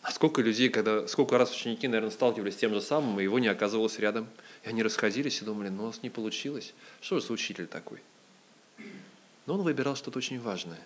А 0.03 0.13
сколько 0.13 0.41
людей, 0.41 0.71
когда, 0.71 1.07
сколько 1.09 1.37
раз 1.37 1.53
ученики, 1.53 1.87
наверное, 1.87 2.11
сталкивались 2.11 2.55
с 2.55 2.59
тем 2.59 2.73
же 2.73 2.81
самым, 2.81 3.21
и 3.21 3.23
его 3.23 3.39
не 3.39 3.49
оказывалось 3.49 3.99
рядом. 3.99 4.27
И 4.65 4.69
они 4.69 4.83
расходились 4.83 5.43
и 5.43 5.45
думали, 5.45 5.69
ну 5.69 5.85
у 5.85 5.87
нас 5.87 6.03
не 6.03 6.11
получилось. 6.11 6.73
Что 7.01 7.21
же 7.21 7.27
за 7.27 7.33
учитель 7.33 7.67
такой? 7.67 8.01
Но 9.47 9.55
он 9.55 9.63
выбирал 9.63 9.97
что-то 9.97 10.19
очень 10.19 10.41
важное. 10.41 10.81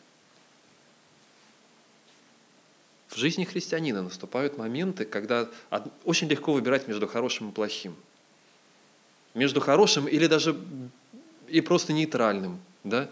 В 3.09 3.17
жизни 3.17 3.45
христианина 3.45 4.03
наступают 4.03 4.59
моменты, 4.59 5.05
когда 5.05 5.49
очень 6.05 6.29
легко 6.29 6.53
выбирать 6.53 6.89
между 6.89 7.07
хорошим 7.07 7.51
и 7.51 7.53
плохим. 7.53 7.95
Между 9.35 9.61
хорошим 9.61 10.09
или 10.09 10.27
даже 10.27 10.57
и 11.47 11.61
просто 11.61 11.93
нейтральным. 11.93 12.59
Да? 12.83 13.09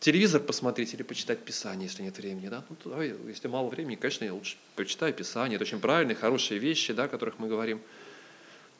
Телевизор 0.00 0.40
посмотреть 0.40 0.94
или 0.94 1.02
почитать 1.02 1.44
Писание, 1.44 1.88
если 1.88 2.02
нет 2.02 2.16
времени. 2.18 2.48
Да? 2.48 2.64
Ну, 2.68 2.76
давай, 2.84 3.14
если 3.26 3.48
мало 3.48 3.68
времени, 3.68 3.96
конечно, 3.96 4.24
я 4.24 4.34
лучше 4.34 4.56
почитаю 4.76 5.12
Писание. 5.12 5.56
Это 5.56 5.64
очень 5.64 5.80
правильные, 5.80 6.14
хорошие 6.14 6.58
вещи, 6.58 6.92
да, 6.92 7.04
о 7.04 7.08
которых 7.08 7.38
мы 7.38 7.48
говорим. 7.48 7.80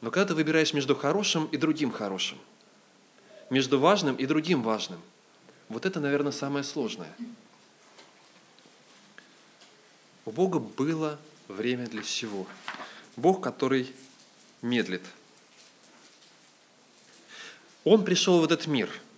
Но 0.01 0.11
когда 0.11 0.29
ты 0.29 0.35
выбираешь 0.35 0.73
между 0.73 0.95
хорошим 0.95 1.45
и 1.47 1.57
другим 1.57 1.91
хорошим, 1.91 2.37
между 3.49 3.79
важным 3.79 4.15
и 4.15 4.25
другим 4.25 4.61
важным, 4.61 5.01
вот 5.67 5.85
это, 5.85 5.99
наверное, 5.99 6.31
самое 6.31 6.63
сложное. 6.63 7.13
У 10.25 10.31
Бога 10.31 10.59
было 10.59 11.19
время 11.47 11.87
для 11.87 12.01
всего. 12.01 12.47
Бог, 13.15 13.43
который 13.43 13.91
медлит. 14.61 15.01
Он 17.83 18.05
пришел 18.05 18.39
в 18.39 18.43
этот 18.43 18.67
мир– 18.67 18.89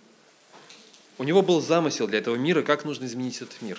у 1.22 1.24
него 1.24 1.40
был 1.40 1.60
замысел 1.60 2.08
для 2.08 2.18
этого 2.18 2.34
мира, 2.34 2.62
как 2.62 2.84
нужно 2.84 3.04
изменить 3.04 3.40
этот 3.40 3.62
мир. 3.62 3.78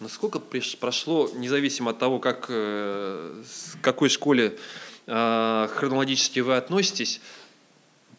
Насколько 0.00 0.40
прошло, 0.40 1.30
независимо 1.36 1.92
от 1.92 2.00
того, 2.00 2.18
как, 2.18 2.46
э, 2.48 3.44
к 3.80 3.84
какой 3.84 4.08
школе 4.08 4.58
э, 5.06 5.68
хронологически 5.72 6.40
вы 6.40 6.56
относитесь, 6.56 7.20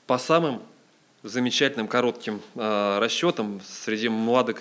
по 0.08 0.18
самым 0.18 0.62
замечательным 1.24 1.90
коротким 1.90 2.42
э, 2.56 3.00
расчетам 3.00 3.60
среди 3.84 4.08
младо 4.08 4.54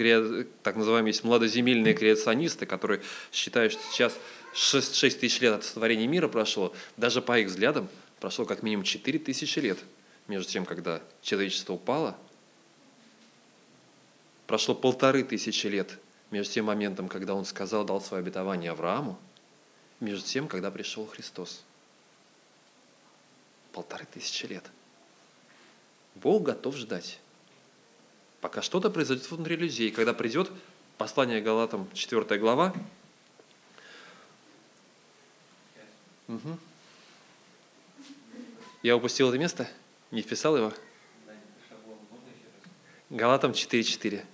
так 0.65 0.75
называемые 0.75 1.11
есть 1.11 1.23
младоземельные 1.23 1.95
креационисты, 1.95 2.67
которые 2.67 3.01
считают, 3.31 3.75
что 3.75 3.83
сейчас 3.93 4.19
6, 4.55 4.97
6 4.97 5.21
тысяч 5.21 5.41
лет 5.41 5.55
от 5.55 5.63
сотворения 5.65 6.09
мира 6.09 6.27
прошло, 6.27 6.75
даже 6.97 7.23
по 7.23 7.39
их 7.39 7.47
взглядам 7.47 7.89
прошло 8.19 8.45
как 8.45 8.65
минимум 8.65 8.83
4 8.83 9.21
тысячи 9.21 9.61
лет 9.61 9.79
между 10.27 10.51
тем, 10.51 10.65
когда 10.65 11.01
человечество 11.23 11.75
упало– 11.75 12.17
Прошло 14.49 14.75
полторы 14.75 15.25
тысячи 15.25 15.67
лет 15.67 15.99
между 16.31 16.55
тем 16.55 16.65
моментом, 16.65 17.07
когда 17.07 17.35
он 17.35 17.45
сказал, 17.45 17.85
дал 17.85 18.01
свое 18.01 18.23
обетование 18.23 18.71
Аврааму, 18.71 19.19
между 20.01 20.27
тем, 20.27 20.49
когда 20.49 20.71
пришел 20.71 21.07
Христос. 21.07 21.63
Полторы 23.73 24.07
тысячи 24.07 24.47
лет. 24.47 24.65
Бог 26.15 26.45
готов 26.45 26.77
ждать, 26.77 27.21
пока 28.41 28.63
что-то 28.63 28.89
произойдет 28.89 29.31
внутри 29.31 29.57
людей. 29.57 29.91
Когда 29.91 30.15
придет 30.15 30.51
послание 30.97 31.43
Галатам, 31.43 31.87
4 31.93 32.41
глава, 32.41 32.75
Угу. 36.27 36.59
Я 38.83 38.97
упустил 38.97 39.29
это 39.31 39.39
место? 39.39 39.69
Не 40.11 40.21
вписал 40.21 40.57
его? 40.59 40.73
Галатам 43.09 43.53
4.4. 43.53 44.25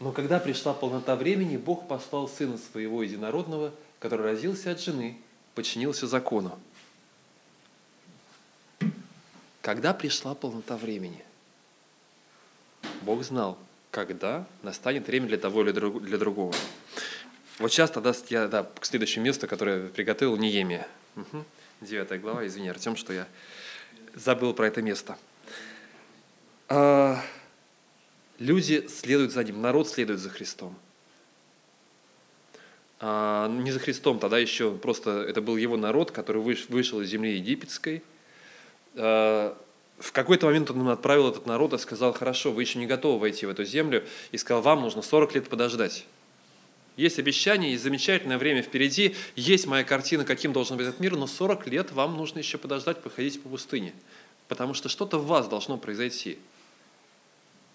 Но 0.00 0.12
когда 0.12 0.38
пришла 0.38 0.74
полнота 0.74 1.16
времени, 1.16 1.56
Бог 1.56 1.88
послал 1.88 2.28
Сына 2.28 2.56
Своего 2.56 3.02
Единородного, 3.02 3.72
который 3.98 4.26
родился 4.26 4.70
от 4.70 4.80
жены, 4.80 5.18
подчинился 5.54 6.06
закону. 6.06 6.58
Когда 9.60 9.92
пришла 9.92 10.34
полнота 10.34 10.76
времени? 10.76 11.22
Бог 13.02 13.22
знал, 13.24 13.58
когда 13.90 14.46
настанет 14.62 15.06
время 15.08 15.26
для 15.26 15.38
того 15.38 15.62
или 15.62 15.72
для 15.72 16.18
другого. 16.18 16.54
Вот 17.58 17.72
сейчас 17.72 17.90
тогда 17.90 18.14
я 18.28 18.46
да, 18.46 18.62
к 18.78 18.86
следующему 18.86 19.24
месту, 19.24 19.48
которое 19.48 19.88
приготовил, 19.88 20.36
Неемия. 20.36 20.86
Девятая 21.80 22.18
глава, 22.18 22.46
извини, 22.46 22.68
Артем, 22.68 22.96
что 22.96 23.12
я 23.12 23.26
забыл 24.14 24.54
про 24.54 24.68
это 24.68 24.80
место. 24.80 25.18
А, 26.68 27.20
Люди 28.38 28.86
следуют 28.88 29.32
за 29.32 29.42
ним, 29.42 29.60
народ 29.60 29.88
следует 29.88 30.20
за 30.20 30.30
Христом. 30.30 30.76
А, 33.00 33.48
не 33.48 33.72
за 33.72 33.78
Христом, 33.78 34.18
тогда 34.18 34.38
еще 34.38 34.72
просто 34.72 35.22
это 35.22 35.40
был 35.40 35.56
его 35.56 35.76
народ, 35.76 36.10
который 36.10 36.42
вышел 36.42 37.00
из 37.00 37.08
земли 37.08 37.36
египетской. 37.36 38.02
А, 38.94 39.56
в 39.98 40.12
какой-то 40.12 40.46
момент 40.46 40.70
он 40.70 40.88
отправил 40.88 41.28
этот 41.28 41.46
народ 41.46 41.72
и 41.72 41.78
сказал, 41.78 42.12
хорошо, 42.12 42.52
вы 42.52 42.62
еще 42.62 42.78
не 42.78 42.86
готовы 42.86 43.18
войти 43.18 43.46
в 43.46 43.50
эту 43.50 43.64
землю, 43.64 44.04
и 44.30 44.38
сказал, 44.38 44.62
вам 44.62 44.82
нужно 44.82 45.02
40 45.02 45.34
лет 45.34 45.48
подождать. 45.48 46.06
есть 46.96 47.18
обещание, 47.18 47.72
есть 47.72 47.82
замечательное 47.82 48.38
время 48.38 48.62
впереди, 48.62 49.16
есть 49.34 49.66
моя 49.66 49.82
картина, 49.82 50.24
каким 50.24 50.52
должен 50.52 50.76
быть 50.76 50.86
этот 50.86 51.00
мир, 51.00 51.16
но 51.16 51.26
40 51.26 51.66
лет 51.66 51.90
вам 51.90 52.16
нужно 52.16 52.38
еще 52.38 52.58
подождать, 52.58 53.00
походить 53.00 53.42
по 53.42 53.48
пустыне, 53.48 53.92
потому 54.46 54.74
что 54.74 54.88
что-то 54.88 55.18
в 55.18 55.26
вас 55.26 55.48
должно 55.48 55.76
произойти. 55.78 56.38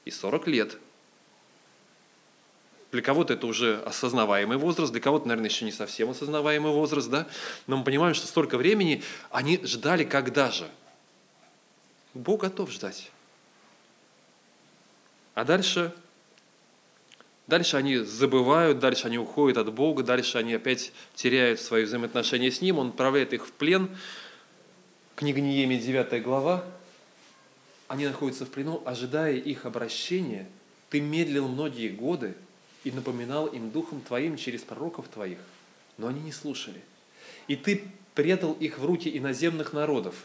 И 0.05 0.11
40 0.11 0.47
лет. 0.47 0.77
Для 2.91 3.01
кого-то 3.01 3.33
это 3.33 3.47
уже 3.47 3.81
осознаваемый 3.81 4.57
возраст, 4.57 4.91
для 4.91 5.01
кого-то, 5.01 5.27
наверное, 5.27 5.49
еще 5.49 5.65
не 5.65 5.71
совсем 5.71 6.11
осознаваемый 6.11 6.71
возраст, 6.71 7.09
да? 7.09 7.27
Но 7.65 7.77
мы 7.77 7.83
понимаем, 7.83 8.13
что 8.13 8.27
столько 8.27 8.57
времени 8.57 9.01
они 9.31 9.59
ждали 9.63 10.03
когда 10.03 10.51
же? 10.51 10.69
Бог 12.13 12.41
готов 12.41 12.71
ждать. 12.71 13.11
А 15.33 15.43
дальше 15.43 15.93
Дальше 17.47 17.75
они 17.75 17.97
забывают, 17.97 18.79
дальше 18.79 19.07
они 19.07 19.17
уходят 19.17 19.57
от 19.57 19.73
Бога, 19.73 20.01
дальше 20.01 20.37
они 20.37 20.53
опять 20.53 20.93
теряют 21.13 21.59
свои 21.59 21.83
взаимоотношения 21.83 22.49
с 22.49 22.61
Ним, 22.61 22.79
Он 22.79 22.89
отправляет 22.89 23.33
их 23.33 23.45
в 23.45 23.51
плен. 23.51 23.89
Книга 25.15 25.41
Неемия, 25.41 25.79
9 25.79 26.23
глава. 26.23 26.63
Они 27.93 28.07
находятся 28.07 28.47
в 28.47 28.49
плену, 28.49 28.81
ожидая 28.87 29.35
их 29.35 29.67
обращения. 29.67 30.49
Ты 30.89 30.99
медлил 30.99 31.47
многие 31.47 31.89
годы 31.89 32.33
и 32.83 32.89
напоминал 32.89 33.45
им 33.45 33.69
Духом 33.69 34.01
Твоим 34.01 34.35
через 34.35 34.61
пророков 34.61 35.07
Твоих, 35.09 35.37
но 35.99 36.07
они 36.07 36.19
не 36.21 36.31
слушали. 36.31 36.81
И 37.47 37.55
Ты 37.55 37.83
предал 38.15 38.53
их 38.53 38.79
в 38.79 38.85
руки 38.85 39.15
иноземных 39.15 39.73
народов. 39.73 40.15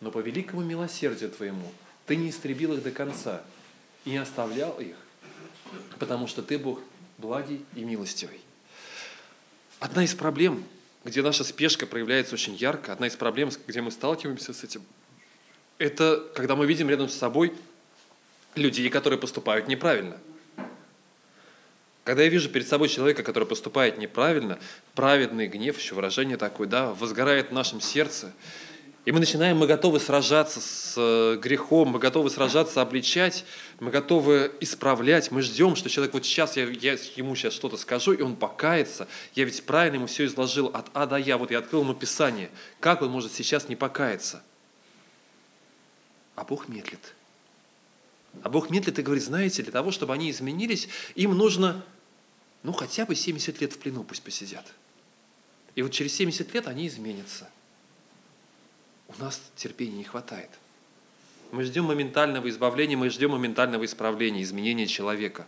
Но 0.00 0.12
по 0.12 0.20
великому 0.20 0.62
милосердию 0.62 1.32
Твоему 1.32 1.68
Ты 2.06 2.14
не 2.14 2.30
истребил 2.30 2.74
их 2.74 2.84
до 2.84 2.92
конца 2.92 3.42
и 4.04 4.10
не 4.10 4.18
оставлял 4.18 4.78
их, 4.78 4.94
потому 5.98 6.28
что 6.28 6.44
Ты 6.44 6.58
Бог 6.60 6.78
благий 7.18 7.64
и 7.74 7.82
милостивый. 7.82 8.40
Одна 9.80 10.04
из 10.04 10.14
проблем, 10.14 10.62
где 11.04 11.22
наша 11.22 11.42
спешка 11.42 11.88
проявляется 11.88 12.34
очень 12.34 12.54
ярко, 12.54 12.92
одна 12.92 13.08
из 13.08 13.16
проблем, 13.16 13.50
где 13.66 13.82
мы 13.82 13.90
сталкиваемся 13.90 14.52
с 14.52 14.62
этим, 14.62 14.82
это 15.82 16.22
когда 16.34 16.54
мы 16.54 16.66
видим 16.66 16.88
рядом 16.88 17.08
с 17.08 17.14
собой 17.14 17.52
людей, 18.54 18.88
которые 18.88 19.18
поступают 19.18 19.66
неправильно. 19.66 20.16
Когда 22.04 22.22
я 22.22 22.28
вижу 22.28 22.48
перед 22.48 22.66
собой 22.66 22.88
человека, 22.88 23.22
который 23.22 23.44
поступает 23.44 23.98
неправильно, 23.98 24.58
праведный 24.94 25.46
гнев, 25.46 25.78
еще 25.78 25.94
выражение 25.94 26.36
такое, 26.36 26.68
да, 26.68 26.92
возгорает 26.94 27.50
в 27.50 27.52
нашем 27.52 27.80
сердце, 27.80 28.32
и 29.04 29.10
мы 29.10 29.18
начинаем, 29.18 29.56
мы 29.56 29.66
готовы 29.66 29.98
сражаться 29.98 30.60
с 30.60 30.94
э, 30.96 31.36
грехом, 31.36 31.88
мы 31.88 31.98
готовы 31.98 32.30
сражаться, 32.30 32.80
обличать, 32.80 33.44
мы 33.80 33.90
готовы 33.90 34.52
исправлять, 34.60 35.32
мы 35.32 35.42
ждем, 35.42 35.74
что 35.74 35.90
человек 35.90 36.14
вот 36.14 36.24
сейчас, 36.24 36.56
я, 36.56 36.68
я 36.68 36.96
ему 37.16 37.34
сейчас 37.34 37.54
что-то 37.54 37.76
скажу, 37.76 38.12
и 38.12 38.22
он 38.22 38.36
покается. 38.36 39.08
Я 39.34 39.44
ведь 39.44 39.64
правильно 39.64 39.96
ему 39.96 40.06
все 40.06 40.26
изложил 40.26 40.68
от 40.68 40.86
А 40.94 41.06
до 41.06 41.16
Я, 41.16 41.36
вот 41.36 41.50
я 41.50 41.58
открыл 41.58 41.82
ему 41.82 41.94
Писание. 41.94 42.50
Как 42.78 43.02
он 43.02 43.10
может 43.10 43.32
сейчас 43.32 43.68
не 43.68 43.74
покаяться? 43.74 44.44
А 46.34 46.44
Бог 46.44 46.68
медлит. 46.68 47.14
А 48.42 48.48
Бог 48.48 48.70
медлит 48.70 48.98
и 48.98 49.02
говорит, 49.02 49.24
знаете, 49.24 49.62
для 49.62 49.72
того, 49.72 49.90
чтобы 49.90 50.14
они 50.14 50.30
изменились, 50.30 50.88
им 51.14 51.36
нужно, 51.36 51.84
ну, 52.62 52.72
хотя 52.72 53.04
бы 53.04 53.14
70 53.14 53.60
лет 53.60 53.72
в 53.72 53.78
плену 53.78 54.04
пусть 54.04 54.22
посидят. 54.22 54.72
И 55.74 55.82
вот 55.82 55.92
через 55.92 56.14
70 56.14 56.52
лет 56.54 56.66
они 56.66 56.88
изменятся– 56.88 57.50
у 59.18 59.22
нас 59.22 59.40
терпения 59.56 59.96
не 59.96 60.04
хватает. 60.04 60.50
Мы 61.50 61.64
ждем 61.64 61.84
моментального 61.84 62.48
избавления, 62.48 62.96
мы 62.96 63.10
ждем 63.10 63.32
моментального 63.32 63.84
исправления, 63.84 64.42
изменения 64.42 64.86
человека. 64.86 65.46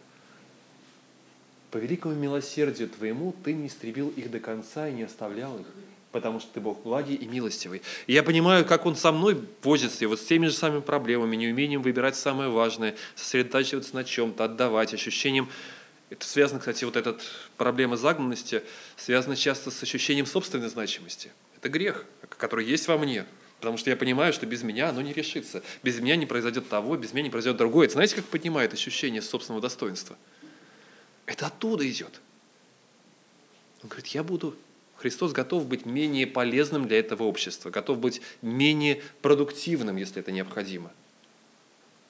По 1.71 1.79
великому 1.79 2.15
милосердию 2.15 2.89
Твоему 2.89 3.35
Ты 3.43 3.55
не 3.55 3.69
истребил 3.69 4.11
их 4.11 4.31
до 4.31 4.39
конца 4.39 4.89
и 4.89 4.93
не 4.93 5.03
оставлял 5.03 5.59
их, 5.59 5.67
потому 6.15 6.39
что 6.39 6.49
Ты 6.55 6.61
Бог 6.61 6.81
благий 6.85 7.17
и 7.17 7.27
милостивый. 7.27 7.83
И 8.07 8.13
я 8.13 8.23
понимаю, 8.23 8.65
как 8.65 8.87
Он 8.87 8.95
со 8.95 9.11
мной 9.11 9.37
возится, 9.65 10.05
и 10.05 10.07
вот 10.07 10.21
с 10.21 10.25
теми 10.25 10.47
же 10.47 10.53
самыми 10.53 10.81
проблемами, 10.81 11.35
неумением 11.35 11.83
выбирать 11.83 12.15
самое 12.15 12.49
важное, 12.49 12.95
сосредотачиваться 13.17 13.97
на 13.97 14.05
чем-то, 14.05 14.45
отдавать, 14.45 14.95
ощущением 14.95 15.49
это 16.11 16.25
связано, 16.25 16.61
кстати, 16.61 16.85
вот 16.85 16.97
эта 16.97 17.19
проблема 17.57 17.97
загнанности 17.97 18.63
связана 18.97 19.35
часто 19.35 19.73
с 19.73 19.83
ощущением 19.83 20.27
собственной 20.27 20.69
значимости. 20.69 21.33
Это 21.57 21.69
грех, 21.69 22.07
который 22.39 22.65
есть 22.65 22.87
во 22.87 22.97
мне. 22.97 23.27
Потому 23.59 23.77
что 23.77 23.91
я 23.91 23.97
понимаю, 23.97 24.33
что 24.33 24.47
без 24.47 24.63
меня 24.63 24.91
оно 24.91 25.01
не 25.01 25.13
решится. 25.13 25.65
Без 25.83 25.99
меня 25.99 26.15
не 26.15 26.27
произойдет 26.27 26.69
того, 26.69 26.97
без 26.97 27.13
меня 27.13 27.25
не 27.25 27.31
произойдет 27.31 27.59
другое. 27.59 27.87
Это 27.87 27.95
знаете, 27.95 28.15
как 28.15 28.27
поднимает 28.27 28.73
ощущение 28.73 29.23
собственного 29.23 29.61
достоинства? 29.61 30.17
Это 31.27 31.47
оттуда 31.47 31.89
идет. 31.89 32.21
Он 33.83 33.89
говорит, 33.89 34.07
я 34.09 34.23
буду 34.23 34.55
Христос 35.05 35.33
готов 35.33 35.67
быть 35.67 35.85
менее 35.85 36.27
полезным 36.27 36.89
для 36.89 36.99
этого 36.99 37.25
общества, 37.25 37.69
готов 37.69 37.99
быть 37.99 38.23
менее 38.41 39.03
продуктивным, 39.21 39.97
если 39.97 40.23
это 40.23 40.33
необходимо. 40.33 40.91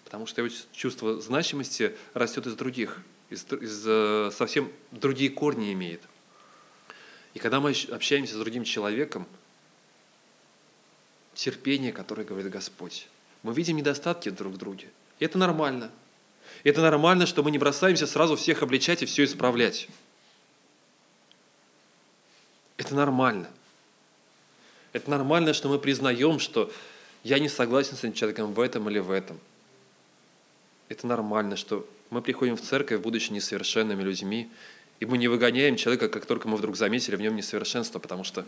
Потому 0.04 0.26
что 0.26 0.40
его 0.40 0.54
чувство 0.72 1.20
значимости 1.20 1.96
растет 2.12 2.46
из 2.46 2.54
других, 2.54 3.00
из, 3.30 3.44
из, 3.50 3.82
э, 3.84 4.30
совсем 4.32 4.70
другие 4.92 5.28
корни 5.28 5.72
имеет. 5.72 6.02
И 7.34 7.40
когда 7.40 7.58
мы 7.58 7.74
общаемся 7.90 8.36
с 8.36 8.38
другим 8.38 8.62
человеком, 8.62 9.26
терпение, 11.34 11.92
которое 11.92 12.22
говорит 12.22 12.52
Господь. 12.52 13.08
Мы 13.42 13.54
видим 13.54 13.76
недостатки 13.76 14.28
друг 14.28 14.52
в 14.52 14.56
друге. 14.56 14.86
И 15.18 15.24
это 15.24 15.36
нормально. 15.36 15.90
И 16.62 16.68
это 16.68 16.80
нормально, 16.80 17.26
что 17.26 17.42
мы 17.42 17.50
не 17.50 17.58
бросаемся 17.58 18.06
сразу 18.06 18.36
всех 18.36 18.62
обличать 18.62 19.02
и 19.02 19.06
все 19.06 19.24
исправлять. 19.24 19.88
Это 22.76 22.94
нормально. 22.94 23.48
Это 24.92 25.10
нормально, 25.10 25.52
что 25.52 25.68
мы 25.68 25.78
признаем, 25.78 26.38
что 26.38 26.72
я 27.22 27.38
не 27.38 27.48
согласен 27.48 27.96
с 27.96 28.00
этим 28.00 28.12
человеком 28.12 28.52
в 28.52 28.60
этом 28.60 28.88
или 28.90 28.98
в 28.98 29.10
этом. 29.10 29.38
Это 30.88 31.06
нормально, 31.06 31.56
что 31.56 31.88
мы 32.10 32.22
приходим 32.22 32.56
в 32.56 32.60
церковь, 32.60 33.00
будучи 33.00 33.32
несовершенными 33.32 34.02
людьми, 34.02 34.50
и 35.00 35.06
мы 35.06 35.18
не 35.18 35.26
выгоняем 35.26 35.76
человека, 35.76 36.08
как 36.08 36.26
только 36.26 36.46
мы 36.46 36.56
вдруг 36.56 36.76
заметили 36.76 37.16
в 37.16 37.20
нем 37.20 37.34
несовершенство, 37.34 37.98
потому 37.98 38.22
что 38.22 38.44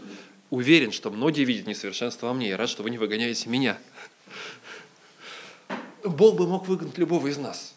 уверен, 0.50 0.92
что 0.92 1.10
многие 1.10 1.44
видят 1.44 1.66
несовершенство 1.66 2.28
во 2.28 2.34
мне. 2.34 2.50
Я 2.50 2.56
рад, 2.56 2.68
что 2.68 2.82
вы 2.82 2.90
не 2.90 2.98
выгоняете 2.98 3.48
меня. 3.48 3.78
Бог 6.04 6.36
бы 6.36 6.46
мог 6.46 6.68
выгнать 6.68 6.96
любого 6.98 7.26
из 7.26 7.38
нас. 7.38 7.74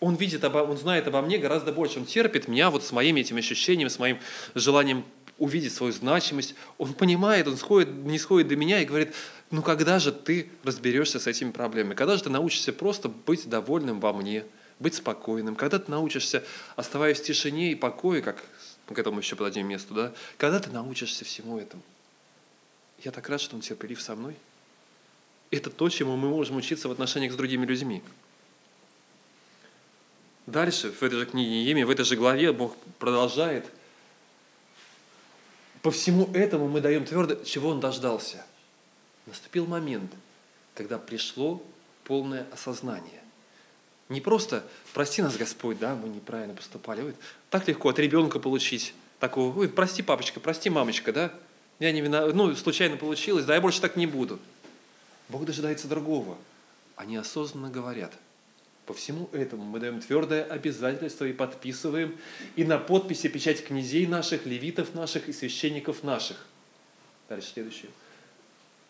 Он 0.00 0.16
видит, 0.16 0.42
обо, 0.42 0.58
он 0.58 0.76
знает 0.76 1.06
обо 1.06 1.22
мне 1.22 1.38
гораздо 1.38 1.72
больше. 1.72 2.00
Он 2.00 2.06
терпит 2.06 2.48
меня 2.48 2.70
вот 2.70 2.84
с 2.84 2.90
моими 2.90 3.20
этими 3.20 3.38
ощущениями, 3.38 3.88
с 3.88 3.98
моим 3.98 4.18
желанием 4.54 5.04
увидеть 5.38 5.72
свою 5.72 5.92
значимость. 5.92 6.54
Он 6.78 6.94
понимает, 6.94 7.48
он 7.48 7.56
сходит, 7.56 7.88
не 7.90 8.18
сходит 8.18 8.48
до 8.48 8.56
меня 8.56 8.80
и 8.80 8.84
говорит, 8.84 9.14
ну 9.50 9.62
когда 9.62 9.98
же 9.98 10.12
ты 10.12 10.50
разберешься 10.62 11.18
с 11.18 11.26
этими 11.26 11.50
проблемами? 11.50 11.94
Когда 11.94 12.16
же 12.16 12.22
ты 12.22 12.30
научишься 12.30 12.72
просто 12.72 13.08
быть 13.08 13.48
довольным 13.48 14.00
во 14.00 14.12
мне? 14.12 14.44
быть 14.80 14.94
спокойным, 14.94 15.54
когда 15.54 15.78
ты 15.78 15.90
научишься, 15.90 16.42
оставаясь 16.76 17.20
в 17.20 17.24
тишине 17.24 17.72
и 17.72 17.74
покое, 17.74 18.22
как 18.22 18.44
к 18.86 18.98
этому 18.98 19.20
еще 19.20 19.36
подадим 19.36 19.68
месту, 19.68 19.94
да, 19.94 20.12
когда 20.36 20.60
ты 20.60 20.70
научишься 20.70 21.24
всему 21.24 21.58
этому. 21.58 21.82
Я 23.02 23.10
так 23.10 23.28
рад, 23.28 23.40
что 23.40 23.56
он 23.56 23.62
терпелив 23.62 24.00
со 24.00 24.14
мной. 24.14 24.34
Это 25.50 25.70
то, 25.70 25.88
чему 25.88 26.16
мы 26.16 26.28
можем 26.28 26.56
учиться 26.56 26.88
в 26.88 26.92
отношениях 26.92 27.32
с 27.32 27.36
другими 27.36 27.64
людьми. 27.64 28.02
Дальше, 30.46 30.90
в 30.90 31.02
этой 31.02 31.18
же 31.18 31.26
книге 31.26 31.50
Неемии, 31.50 31.84
в 31.84 31.90
этой 31.90 32.04
же 32.04 32.16
главе 32.16 32.52
Бог 32.52 32.76
продолжает. 32.98 33.64
По 35.84 35.90
всему 35.90 36.30
этому 36.32 36.66
мы 36.66 36.80
даем 36.80 37.04
твердо, 37.04 37.44
чего 37.44 37.68
он 37.68 37.78
дождался. 37.78 38.42
Наступил 39.26 39.66
момент, 39.66 40.10
когда 40.74 40.98
пришло 40.98 41.62
полное 42.04 42.46
осознание. 42.54 43.20
Не 44.08 44.22
просто 44.22 44.64
«прости 44.94 45.20
нас, 45.20 45.36
Господь, 45.36 45.78
да, 45.78 45.94
мы 45.94 46.08
неправильно 46.08 46.54
поступали». 46.54 47.02
Ой, 47.02 47.14
так 47.50 47.68
легко 47.68 47.90
от 47.90 47.98
ребенка 47.98 48.38
получить 48.38 48.94
такого 49.20 49.58
«Ой, 49.58 49.68
прости, 49.68 50.02
папочка, 50.02 50.40
прости, 50.40 50.70
мамочка, 50.70 51.12
да, 51.12 51.34
я 51.80 51.92
не 51.92 52.00
виноват, 52.00 52.34
ну, 52.34 52.56
случайно 52.56 52.96
получилось, 52.96 53.44
да, 53.44 53.54
я 53.54 53.60
больше 53.60 53.82
так 53.82 53.96
не 53.96 54.06
буду». 54.06 54.38
Бог 55.28 55.44
дожидается 55.44 55.86
другого. 55.86 56.38
Они 56.96 57.14
осознанно 57.18 57.68
говорят. 57.68 58.14
По 58.86 58.94
всему 58.94 59.30
этому 59.32 59.64
мы 59.64 59.80
даем 59.80 60.00
твердое 60.00 60.44
обязательство 60.44 61.24
и 61.24 61.32
подписываем, 61.32 62.16
и 62.56 62.64
на 62.64 62.78
подписи 62.78 63.28
печать 63.28 63.64
князей 63.64 64.06
наших, 64.06 64.44
левитов 64.44 64.94
наших 64.94 65.28
и 65.28 65.32
священников 65.32 66.02
наших. 66.02 66.46
Дальше 67.28 67.52
следующее. 67.54 67.90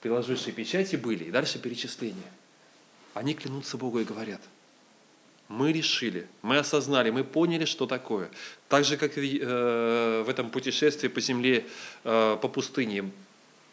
Приложившие 0.01 0.53
печати 0.53 0.97
были, 0.97 1.25
и 1.25 1.31
дальше 1.31 1.59
перечисление. 1.59 2.33
Они 3.15 3.35
клянутся 3.35 3.77
Богу 3.77 4.01
и 4.01 4.05
говорят– 4.05 4.41
мы 5.49 5.73
решили, 5.73 6.27
мы 6.43 6.59
осознали, 6.59 7.11
мы 7.11 7.23
поняли, 7.23 7.65
что 7.65 7.87
такое. 7.87 8.31
Так 8.69 8.85
же, 8.85 8.97
как 8.97 9.19
и 9.19 9.39
э, 9.41 10.23
в 10.27 10.29
этом 10.29 10.51
путешествии 10.51 11.09
по 11.09 11.21
земле, 11.21 11.67
э, 12.05 12.39
по 12.41 12.49
пустыне. 12.49 13.11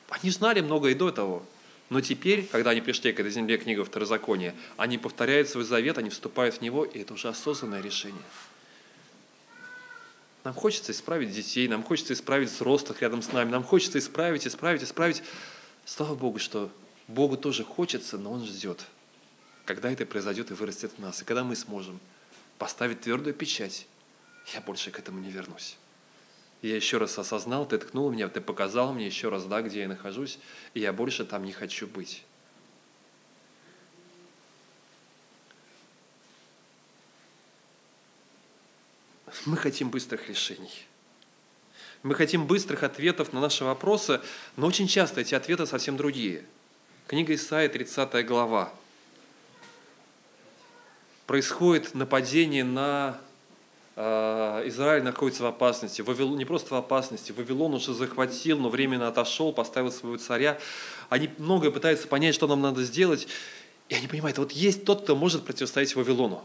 Они 0.10 0.29
знали 0.31 0.60
много 0.60 0.89
и 0.89 0.93
до 0.93 1.12
того. 1.12 1.45
Но 1.91 1.99
теперь, 1.99 2.47
когда 2.47 2.69
они 2.69 2.80
пришли 2.80 3.12
к 3.12 3.19
этой 3.19 3.34
земле, 3.34 3.58
книга 3.58 3.84
Второзакония, 3.84 4.56
они 4.77 4.97
повторяют 4.97 5.49
свой 5.49 5.65
завет, 5.65 5.97
они 5.97 6.10
вступают 6.10 6.56
в 6.56 6.62
него, 6.62 6.86
и 6.86 6.99
это 6.99 7.13
уже 7.13 7.27
осознанное 7.27 7.82
решение. 7.82 8.23
Нам 10.45 10.54
хочется 10.54 10.93
исправить 10.93 11.32
детей, 11.32 11.67
нам 11.67 11.84
хочется 11.84 12.13
исправить 12.13 12.49
взрослых 12.49 13.01
рядом 13.01 13.21
с 13.21 13.34
нами, 13.34 13.51
нам 13.51 13.65
хочется 13.65 13.99
исправить, 13.99 14.47
исправить, 14.47 14.84
исправить. 14.84 15.21
Слава 15.84 16.15
Богу, 16.15 16.39
что 16.39 16.71
Богу 17.10 17.36
тоже 17.36 17.65
хочется, 17.65 18.17
но 18.17 18.32
Он 18.32 18.45
ждет, 18.45 18.80
когда 19.65 19.91
это 19.91 20.06
произойдет 20.06 20.49
и 20.49 20.54
вырастет 20.54 20.93
в 20.97 21.01
нас, 21.01 21.21
и 21.21 21.25
когда 21.25 21.43
мы 21.43 21.58
сможем 21.58 21.99
поставить 22.58 23.01
твердую 23.01 23.34
печать. 23.34 23.86
Я 24.54 24.62
больше 24.62 24.91
к 24.91 24.99
этому 24.99 25.19
не 25.19 25.30
вернусь. 25.30 25.75
Я 26.62 26.76
еще 26.76 26.97
раз 26.97 27.17
осознал, 27.17 27.65
ты 27.65 27.80
ткнул 27.80 28.12
меня, 28.12 28.30
ты 28.30 28.39
показал 28.39 28.93
мне 28.93 29.08
еще 29.08 29.30
раз, 29.30 29.45
да, 29.45 29.62
где 29.62 29.82
я 29.82 29.88
нахожусь, 29.88 30.38
и 30.76 30.80
я 30.80 30.93
больше 30.93 31.26
там 31.26 31.43
не 31.43 31.52
хочу 31.52 31.88
быть. 31.88 32.24
Мы 39.45 39.58
хотим 39.58 39.89
быстрых 39.89 40.30
решений. 40.30 40.86
Мы 42.04 42.13
хотим 42.13 42.45
быстрых 42.45 42.84
ответов 42.84 43.34
на 43.34 43.41
наши 43.41 43.63
вопросы, 43.63 44.21
но 44.56 44.67
очень 44.67 44.88
часто 44.88 45.21
эти 45.21 45.34
ответы 45.34 45.65
совсем 45.65 45.97
другие. 45.97 46.45
Книга 47.08 47.34
Исаия, 47.34 47.69
30 47.69 48.26
глава. 48.26 48.71
Происходит 51.26 51.95
нападение 51.95 52.63
на 52.63 53.19
Израиль 53.95 55.04
находится 55.04 55.43
в 55.43 55.47
опасности, 55.47 56.01
Вавилон, 56.01 56.38
не 56.38 56.45
просто 56.45 56.73
в 56.73 56.77
опасности, 56.77 57.34
Вавилон 57.34 57.73
уже 57.73 57.93
захватил, 57.93 58.58
но 58.58 58.69
временно 58.69 59.08
отошел, 59.10 59.51
поставил 59.51 59.91
своего 59.91 60.17
царя. 60.17 60.58
Они 61.10 61.30
многое 61.38 61.71
пытаются 61.71 62.08
понять, 62.08 62.34
что 62.34 62.47
нам 62.47 62.62
надо 62.62 62.84
сделать, 62.84 63.27
и 63.89 63.95
они 63.95 64.08
понимают, 64.08 64.38
вот 64.38 64.54
есть 64.54 64.86
тот, 64.86 65.04
кто 65.04 65.15
может 65.15 65.43
противостоять 65.43 65.93
Вавилону. 65.95 66.41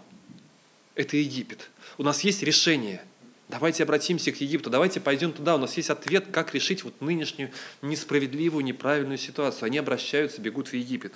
Это 0.97 1.17
Египет. 1.17 1.71
У 1.99 2.03
нас 2.03 2.23
есть 2.23 2.43
решение. 2.43 3.01
Давайте 3.49 3.85
обратимся 3.85 4.33
к 4.33 4.41
Египту, 4.41 4.71
давайте 4.71 4.99
пойдем 4.99 5.33
туда. 5.33 5.55
У 5.55 5.59
нас 5.59 5.77
есть 5.77 5.89
ответ, 5.89 6.27
как 6.33 6.53
решить 6.53 6.83
вот 6.83 7.01
нынешнюю 7.01 7.53
несправедливую, 7.81 8.65
неправильную 8.65 9.19
ситуацию. 9.19 9.67
Они 9.67 9.79
обращаются, 9.79 10.41
бегут 10.41 10.67
в 10.67 10.73
Египет. 10.73 11.15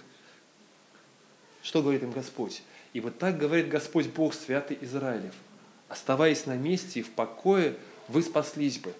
Что 1.62 1.82
говорит 1.82 2.04
им 2.04 2.12
Господь? 2.12 2.62
И 2.92 3.00
вот 3.00 3.18
так 3.18 3.36
говорит 3.36 3.68
Господь 3.68 4.06
Бог, 4.06 4.32
святый 4.32 4.78
Израилев. 4.80 5.34
Оставаясь 5.90 6.46
на 6.46 6.56
месте 6.56 7.00
и 7.00 7.02
в 7.02 7.10
покое, 7.10 7.76
вы 8.06 8.22
спаслись 8.22 8.78
бы. 8.78 8.94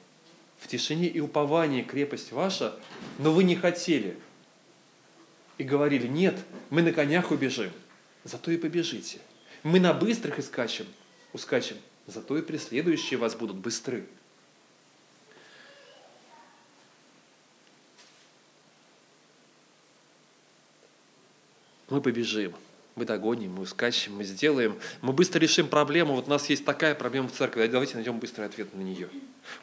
В 0.58 0.66
тишине 0.66 1.06
и 1.06 1.20
уповании 1.20 1.82
крепость 1.82 2.32
ваша, 2.32 2.76
но 3.20 3.32
вы 3.32 3.44
не 3.44 3.54
хотели. 3.54 4.18
И 5.56 5.62
говорили, 5.62 6.08
нет, 6.08 6.36
мы 6.68 6.82
на 6.82 6.92
конях 6.92 7.30
убежим. 7.30 7.70
Зато 8.24 8.50
и 8.50 8.56
побежите. 8.56 9.20
Мы 9.62 9.78
на 9.78 9.94
быстрых 9.94 10.40
и 10.40 10.42
скачем, 10.42 10.86
ускачем, 11.32 11.76
зато 12.08 12.36
и 12.36 12.42
преследующие 12.42 13.18
вас 13.18 13.36
будут 13.36 13.56
быстры. 13.56 14.04
Мы 21.88 22.00
побежим, 22.00 22.54
мы 23.00 23.06
догоним, 23.06 23.54
мы 23.54 23.62
ускачем, 23.62 24.16
мы 24.16 24.24
сделаем, 24.24 24.78
мы 25.00 25.14
быстро 25.14 25.38
решим 25.38 25.68
проблему. 25.68 26.14
Вот 26.14 26.26
у 26.26 26.30
нас 26.30 26.50
есть 26.50 26.66
такая 26.66 26.94
проблема 26.94 27.28
в 27.28 27.32
церкви, 27.32 27.66
давайте 27.66 27.94
найдем 27.94 28.18
быстрый 28.18 28.44
ответ 28.44 28.74
на 28.74 28.82
нее. 28.82 29.08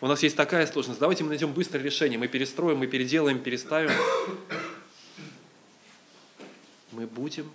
У 0.02 0.08
нас 0.08 0.24
есть 0.24 0.36
такая 0.36 0.66
сложность, 0.66 1.00
давайте 1.00 1.24
мы 1.24 1.30
найдем 1.30 1.54
быстрое 1.54 1.84
решение, 1.84 2.18
мы 2.18 2.28
перестроим, 2.28 2.80
мы 2.80 2.88
переделаем, 2.88 3.40
переставим. 3.40 3.92
Мы 6.92 7.06
будем 7.06 7.52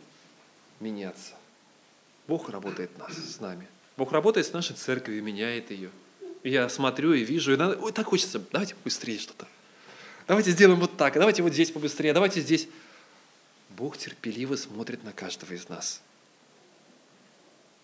меняться. 0.78 1.32
Бог 2.28 2.48
работает 2.48 2.96
нас, 2.96 3.12
с 3.16 3.40
нами. 3.40 3.66
Бог 3.96 4.12
работает 4.12 4.46
с 4.46 4.52
нашей 4.52 4.76
церковью, 4.76 5.24
меняет 5.24 5.72
ее. 5.72 5.90
Я 6.44 6.68
смотрю 6.68 7.12
и 7.12 7.24
вижу, 7.24 7.54
и 7.54 7.56
надо, 7.56 7.76
ой, 7.76 7.92
так 7.92 8.06
хочется, 8.06 8.40
давайте 8.52 8.76
быстрее 8.84 9.18
что-то. 9.18 9.48
Давайте 10.28 10.52
сделаем 10.52 10.78
вот 10.78 10.96
так, 10.96 11.14
давайте 11.14 11.42
вот 11.42 11.52
здесь 11.52 11.72
побыстрее, 11.72 12.12
давайте 12.12 12.40
здесь. 12.40 12.68
Бог 13.76 13.96
терпеливо 13.96 14.56
смотрит 14.56 15.04
на 15.04 15.12
каждого 15.12 15.52
из 15.52 15.68
нас. 15.68 16.02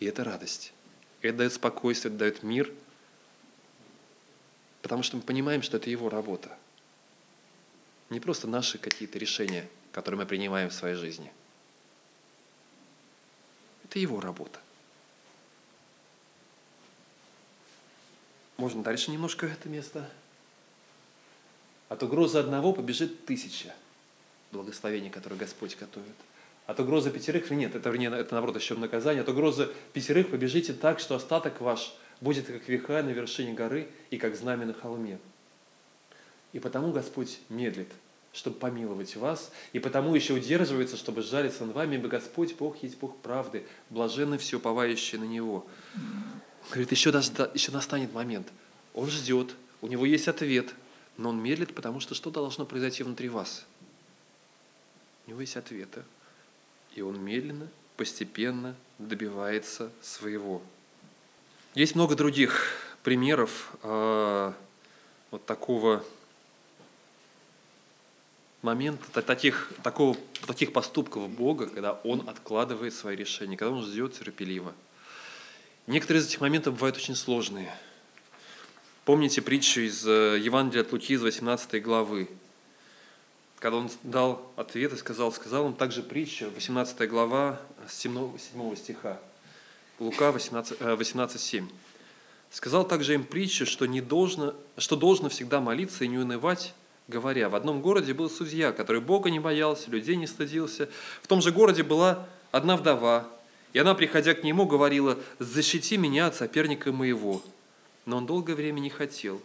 И 0.01 0.07
это 0.07 0.25
радость. 0.25 0.73
Это 1.21 1.39
дает 1.39 1.53
спокойствие, 1.53 2.11
это 2.11 2.19
дает 2.19 2.43
мир, 2.43 2.73
потому 4.83 5.03
что 5.03 5.17
мы 5.17 5.23
понимаем, 5.23 5.63
что 5.63 5.77
это 5.77 5.91
Его 5.91 6.09
работа. 6.09 6.57
Не 8.11 8.21
просто 8.21 8.47
наши 8.47 8.79
какие-то 8.79 9.19
решения, 9.19 9.69
которые 9.93 10.21
мы 10.21 10.27
принимаем 10.27 10.71
в 10.71 10.75
своей 10.75 10.95
жизни– 10.95 11.33
это 13.89 13.99
его 13.99 14.21
работа. 14.21 14.61
Можно 18.59 18.83
дальше 18.83 19.11
немножко 19.11 19.47
это 19.47 19.69
место. 19.71 20.11
От 21.89 22.03
угрозы 22.03 22.39
одного 22.39 22.75
побежит 22.75 23.25
тысяча 23.25 23.75
благословений, 24.53 25.11
которые 25.11 25.39
Господь 25.39 25.77
готовит. 25.79 26.15
От 26.67 26.81
угрозы 26.81 27.11
пятерых, 27.11 27.51
нет, 27.51 27.75
это, 27.75 27.89
вернее, 27.91 28.11
это 28.11 28.35
наоборот 28.35 28.57
еще 28.57 28.75
наказание, 28.75 29.23
от 29.23 29.29
угрозы 29.29 29.69
пятерых 29.93 30.31
побежите 30.31 30.73
так, 30.73 31.01
что 31.01 31.15
остаток 31.15 31.61
ваш 31.61 31.95
будет 32.21 32.47
как 32.47 32.69
веха 32.69 33.03
на 33.03 33.11
вершине 33.11 33.55
горы 33.55 33.89
и 34.11 34.19
как 34.19 34.37
знамя 34.37 34.67
на 34.67 34.75
холме. 34.75 35.19
И 36.53 36.59
потому 36.59 36.93
Господь 36.93 37.39
медлит– 37.49 37.89
чтобы 38.33 38.57
помиловать 38.57 39.17
вас, 39.17 39.51
и 39.73 39.79
потому 39.79 40.15
еще 40.15 40.35
удерживается, 40.35 40.97
чтобы 40.97 41.23
сжалиться 41.23 41.65
над 41.65 41.75
вами, 41.75 41.97
ибо 41.97 42.09
Господь 42.09 42.55
Бог 42.57 42.83
есть 42.83 42.99
Бог 42.99 43.17
правды, 43.19 43.67
блаженны 43.91 44.39
все 44.39 44.59
уповающие 44.59 45.21
на 45.21 45.25
Него. 45.25 45.67
Говорит, 46.71 46.93
еще, 46.93 47.11
даже, 47.11 47.33
еще 47.55 47.73
настанет 47.73 48.13
момент. 48.13 48.49
Он 48.95 49.09
ждет, 49.09 49.55
у 49.81 49.87
него 49.87 50.05
есть 50.05 50.29
ответ, 50.29 50.75
но 51.17 51.31
он 51.31 51.43
медлит, 51.43 51.75
потому 51.75 52.01
что 52.01 52.15
что 52.15 52.31
должно 52.31 52.65
произойти 52.67 53.03
внутри 53.03 53.29
вас? 53.29 53.67
У 55.29 55.31
него 55.31 55.43
есть 55.43 55.59
ответы. 55.59 56.05
И 56.95 57.03
он 57.03 57.23
медленно, 57.23 57.69
постепенно 57.99 58.75
добивается 58.99 59.93
своего. 60.01 60.63
Есть 61.75 61.95
много 61.95 62.17
других 62.17 62.73
примеров 63.03 63.77
э, 63.83 64.53
вот 65.31 65.45
такого 65.45 66.03
момент 68.63 69.03
таких, 69.13 69.71
такого, 69.83 70.17
таких 70.47 70.73
поступков 70.73 71.29
Бога, 71.29 71.67
когда 71.67 71.93
Он 72.05 72.27
откладывает 72.27 72.95
свои 72.95 73.15
решения, 73.15 73.59
когда 73.59 73.75
Он 73.75 73.85
ждет 73.85 74.19
терпеливо. 74.19 74.73
Некоторые 75.87 76.23
из 76.23 76.29
этих 76.29 76.41
моментов 76.41 76.73
бывают 76.73 76.97
очень 76.97 77.15
сложные. 77.15 77.71
Помните 79.05 79.43
притчу 79.43 79.83
из 79.83 80.07
э, 80.07 80.39
Евангелия 80.41 80.85
от 80.85 80.93
Луки 80.93 81.13
из 81.13 81.21
18 81.21 81.83
главы, 81.83 82.31
когда 83.59 83.79
он 83.79 83.91
дал 84.03 84.51
ответ 84.57 84.93
и 84.93 84.97
сказал, 84.97 85.33
сказал 85.33 85.67
он 85.67 85.75
также 85.75 86.03
притчу, 86.03 86.51
18 86.55 87.09
глава, 87.09 87.61
7, 87.89 88.39
7 88.39 88.77
стиха, 88.77 89.19
Лука 89.99 90.31
18, 90.31 90.81
18 90.81 91.41
7. 91.41 91.69
Сказал 92.51 92.87
также 92.87 93.15
им 93.15 93.25
притчу, 93.25 93.67
что, 93.67 93.87
не 93.87 94.01
должно, 94.01 94.55
что 94.77 94.97
должно 94.97 95.29
всегда 95.29 95.61
молиться 95.61 96.05
и 96.05 96.09
не 96.09 96.19
унывать, 96.19 96.73
говоря, 97.09 97.49
в 97.49 97.55
одном 97.55 97.83
городе 97.83 98.15
был 98.15 98.31
судья, 98.31 98.73
который 98.73 99.01
Бога 99.01 99.31
не 99.31 99.41
боялся, 99.41 99.91
людей 99.91 100.17
не 100.17 100.27
стыдился. 100.27 100.89
В 101.23 101.27
том 101.27 101.43
же 101.43 101.51
городе 101.51 101.83
была 101.83 102.27
одна 102.53 102.77
вдова, 102.77 103.29
и 103.73 103.79
она, 103.79 103.95
приходя 103.95 104.35
к 104.35 104.45
нему, 104.45 104.67
говорила, 104.67 105.19
«Защити 105.39 105.97
меня 105.97 106.29
от 106.29 106.37
соперника 106.37 106.93
моего». 106.93 107.43
Но 108.07 108.19
он 108.19 108.27
долгое 108.27 108.55
время 108.55 108.81
не 108.81 108.89
хотел. 108.89 109.43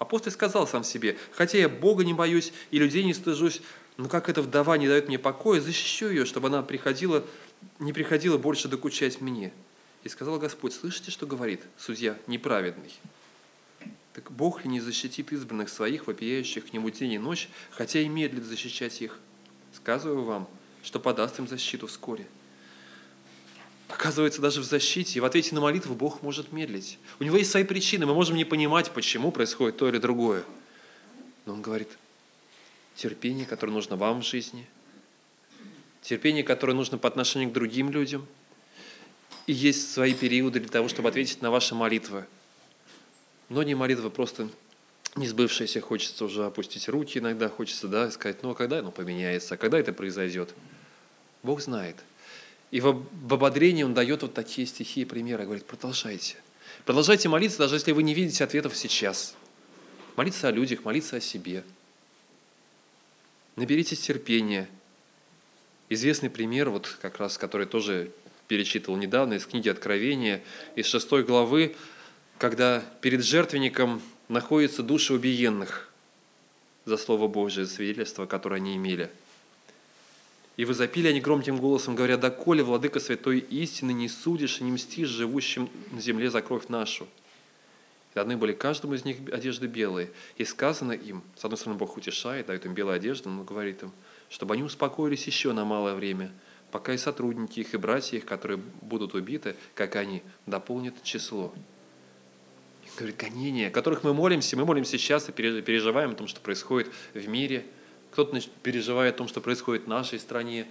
Апостол 0.00 0.32
сказал 0.32 0.66
сам 0.66 0.82
себе, 0.82 1.18
«Хотя 1.30 1.58
я 1.58 1.68
Бога 1.68 2.04
не 2.04 2.14
боюсь 2.14 2.54
и 2.70 2.78
людей 2.78 3.04
не 3.04 3.12
стыжусь, 3.12 3.60
но 3.98 4.08
как 4.08 4.30
эта 4.30 4.40
вдова 4.40 4.78
не 4.78 4.88
дает 4.88 5.08
мне 5.08 5.18
покоя, 5.18 5.60
защищу 5.60 6.08
ее, 6.08 6.24
чтобы 6.24 6.48
она 6.48 6.62
приходила, 6.62 7.22
не 7.78 7.92
приходила 7.92 8.38
больше 8.38 8.66
докучать 8.66 9.20
мне». 9.20 9.52
И 10.02 10.08
сказал 10.08 10.38
Господь, 10.38 10.72
слышите, 10.72 11.10
что 11.10 11.26
говорит 11.26 11.60
судья 11.76 12.16
неправедный? 12.26 12.94
Так 14.14 14.32
Бог 14.32 14.64
ли 14.64 14.70
не 14.70 14.80
защитит 14.80 15.32
избранных 15.32 15.68
своих, 15.68 16.06
вопияющих 16.06 16.70
к 16.70 16.72
Нему 16.72 16.88
день 16.88 17.12
и 17.12 17.18
ночь, 17.18 17.50
хотя 17.70 18.00
и 18.00 18.08
медлит 18.08 18.44
защищать 18.44 19.02
их? 19.02 19.18
Сказываю 19.74 20.24
вам, 20.24 20.48
что 20.82 20.98
подаст 20.98 21.38
им 21.38 21.46
защиту 21.46 21.86
вскоре. 21.86 22.26
Оказывается, 23.92 24.40
даже 24.40 24.60
в 24.60 24.64
защите 24.64 25.18
и 25.18 25.20
в 25.20 25.24
ответе 25.24 25.54
на 25.54 25.60
молитву 25.60 25.94
Бог 25.94 26.22
может 26.22 26.52
медлить. 26.52 26.98
У 27.18 27.24
него 27.24 27.36
есть 27.36 27.50
свои 27.50 27.64
причины, 27.64 28.06
мы 28.06 28.14
можем 28.14 28.36
не 28.36 28.44
понимать, 28.44 28.90
почему 28.90 29.30
происходит 29.30 29.76
то 29.76 29.88
или 29.88 29.98
другое. 29.98 30.44
Но 31.46 31.54
Он 31.54 31.62
говорит, 31.62 31.88
терпение, 32.94 33.46
которое 33.46 33.72
нужно 33.72 33.96
вам 33.96 34.22
в 34.22 34.26
жизни, 34.26 34.66
терпение, 36.02 36.44
которое 36.44 36.74
нужно 36.74 36.98
по 36.98 37.08
отношению 37.08 37.50
к 37.50 37.52
другим 37.52 37.90
людям, 37.90 38.26
и 39.46 39.52
есть 39.52 39.92
свои 39.92 40.14
периоды 40.14 40.60
для 40.60 40.68
того, 40.68 40.88
чтобы 40.88 41.08
ответить 41.08 41.42
на 41.42 41.50
ваши 41.50 41.74
молитвы– 41.74 42.26
Многие 43.50 43.74
молитвы 43.74 44.10
просто 44.10 44.48
не 45.16 45.26
сбывшиеся, 45.26 45.80
хочется 45.80 46.24
уже 46.24 46.46
опустить 46.46 46.88
руки 46.88 47.18
иногда, 47.18 47.48
хочется 47.48 47.88
да, 47.88 48.08
сказать, 48.12 48.44
ну 48.44 48.50
а 48.50 48.54
когда 48.54 48.78
оно 48.78 48.92
поменяется, 48.92 49.54
а 49.54 49.56
когда 49.56 49.76
это 49.76 49.92
произойдет? 49.92 50.54
Бог 51.42 51.60
знает. 51.60 51.96
И 52.70 52.80
в 52.80 53.04
ободрении 53.28 53.82
Он 53.82 53.94
дает 53.94 54.22
вот 54.22 54.34
такие 54.34 54.66
стихи 54.66 55.02
и 55.02 55.04
примеры, 55.04 55.44
говорит, 55.44 55.66
продолжайте. 55.66 56.36
Продолжайте 56.84 57.28
молиться, 57.28 57.58
даже 57.58 57.76
если 57.76 57.92
вы 57.92 58.02
не 58.02 58.14
видите 58.14 58.44
ответов 58.44 58.76
сейчас. 58.76 59.34
Молиться 60.16 60.48
о 60.48 60.50
людях, 60.50 60.84
молиться 60.84 61.16
о 61.16 61.20
себе. 61.20 61.64
Наберитесь 63.56 64.00
терпения. 64.00 64.68
Известный 65.88 66.30
пример, 66.30 66.70
вот 66.70 66.96
как 67.02 67.18
раз, 67.18 67.36
который 67.36 67.66
тоже 67.66 68.12
перечитывал 68.46 68.96
недавно 68.96 69.34
из 69.34 69.46
книги 69.46 69.68
Откровения, 69.68 70.42
из 70.76 70.86
шестой 70.86 71.24
главы, 71.24 71.74
когда 72.38 72.82
перед 73.00 73.24
жертвенником 73.24 74.00
находятся 74.28 74.82
души 74.82 75.12
убиенных 75.12 75.90
за 76.84 76.96
Слово 76.96 77.28
Божие, 77.28 77.66
свидетельство, 77.66 78.26
которое 78.26 78.56
они 78.56 78.76
имели. 78.76 79.10
И 80.56 80.64
возопили 80.64 81.08
они 81.08 81.20
громким 81.20 81.56
голосом, 81.56 81.94
говоря, 81.94 82.16
«Доколе, 82.16 82.62
Владыка 82.62 83.00
Святой 83.00 83.38
истины, 83.38 83.92
не 83.92 84.08
судишь 84.08 84.60
и 84.60 84.64
не 84.64 84.72
мстишь 84.72 85.08
живущим 85.08 85.70
на 85.90 86.00
земле 86.00 86.30
за 86.30 86.42
кровь 86.42 86.68
нашу?» 86.68 87.06
И 88.12 88.14
даны 88.14 88.36
были 88.36 88.52
каждому 88.52 88.94
из 88.94 89.04
них 89.04 89.16
одежды 89.32 89.66
белые. 89.68 90.10
И 90.36 90.44
сказано 90.44 90.92
им, 90.92 91.22
с 91.36 91.44
одной 91.44 91.58
стороны, 91.58 91.78
Бог 91.78 91.96
утешает, 91.96 92.46
дает 92.46 92.66
им 92.66 92.74
белую 92.74 92.96
одежду, 92.96 93.30
но 93.30 93.44
говорит 93.44 93.82
им, 93.82 93.92
чтобы 94.28 94.54
они 94.54 94.62
успокоились 94.62 95.26
еще 95.26 95.52
на 95.52 95.64
малое 95.64 95.94
время, 95.94 96.32
пока 96.72 96.92
и 96.92 96.98
сотрудники 96.98 97.60
их, 97.60 97.74
и 97.74 97.76
братья 97.76 98.16
их, 98.16 98.26
которые 98.26 98.58
будут 98.80 99.14
убиты, 99.14 99.56
как 99.74 99.96
они, 99.96 100.22
дополнят 100.46 101.00
число. 101.02 101.54
И 102.84 102.88
говорит, 102.96 103.16
гонения, 103.16 103.68
о 103.68 103.70
которых 103.70 104.02
мы 104.02 104.12
молимся, 104.12 104.56
мы 104.56 104.64
молимся 104.64 104.98
сейчас 104.98 105.28
и 105.28 105.32
переживаем 105.32 106.10
о 106.10 106.14
том, 106.14 106.26
что 106.26 106.40
происходит 106.40 106.90
в 107.14 107.28
мире. 107.28 107.64
Кто-то 108.12 108.40
переживает 108.62 109.14
о 109.14 109.18
том, 109.18 109.28
что 109.28 109.40
происходит 109.40 109.84
в 109.84 109.88
нашей 109.88 110.18
стране, 110.18 110.66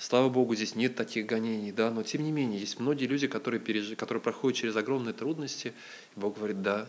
Слава 0.00 0.30
Богу, 0.30 0.54
здесь 0.54 0.76
нет 0.76 0.96
таких 0.96 1.26
гонений, 1.26 1.72
да, 1.72 1.90
но 1.90 2.02
тем 2.02 2.24
не 2.24 2.32
менее, 2.32 2.58
есть 2.58 2.80
многие 2.80 3.04
люди, 3.04 3.26
которые, 3.26 3.60
переж... 3.60 3.94
которые 3.98 4.22
проходят 4.22 4.58
через 4.58 4.74
огромные 4.74 5.12
трудности, 5.12 5.74
и 6.16 6.18
Бог 6.18 6.38
говорит, 6.38 6.62
да, 6.62 6.88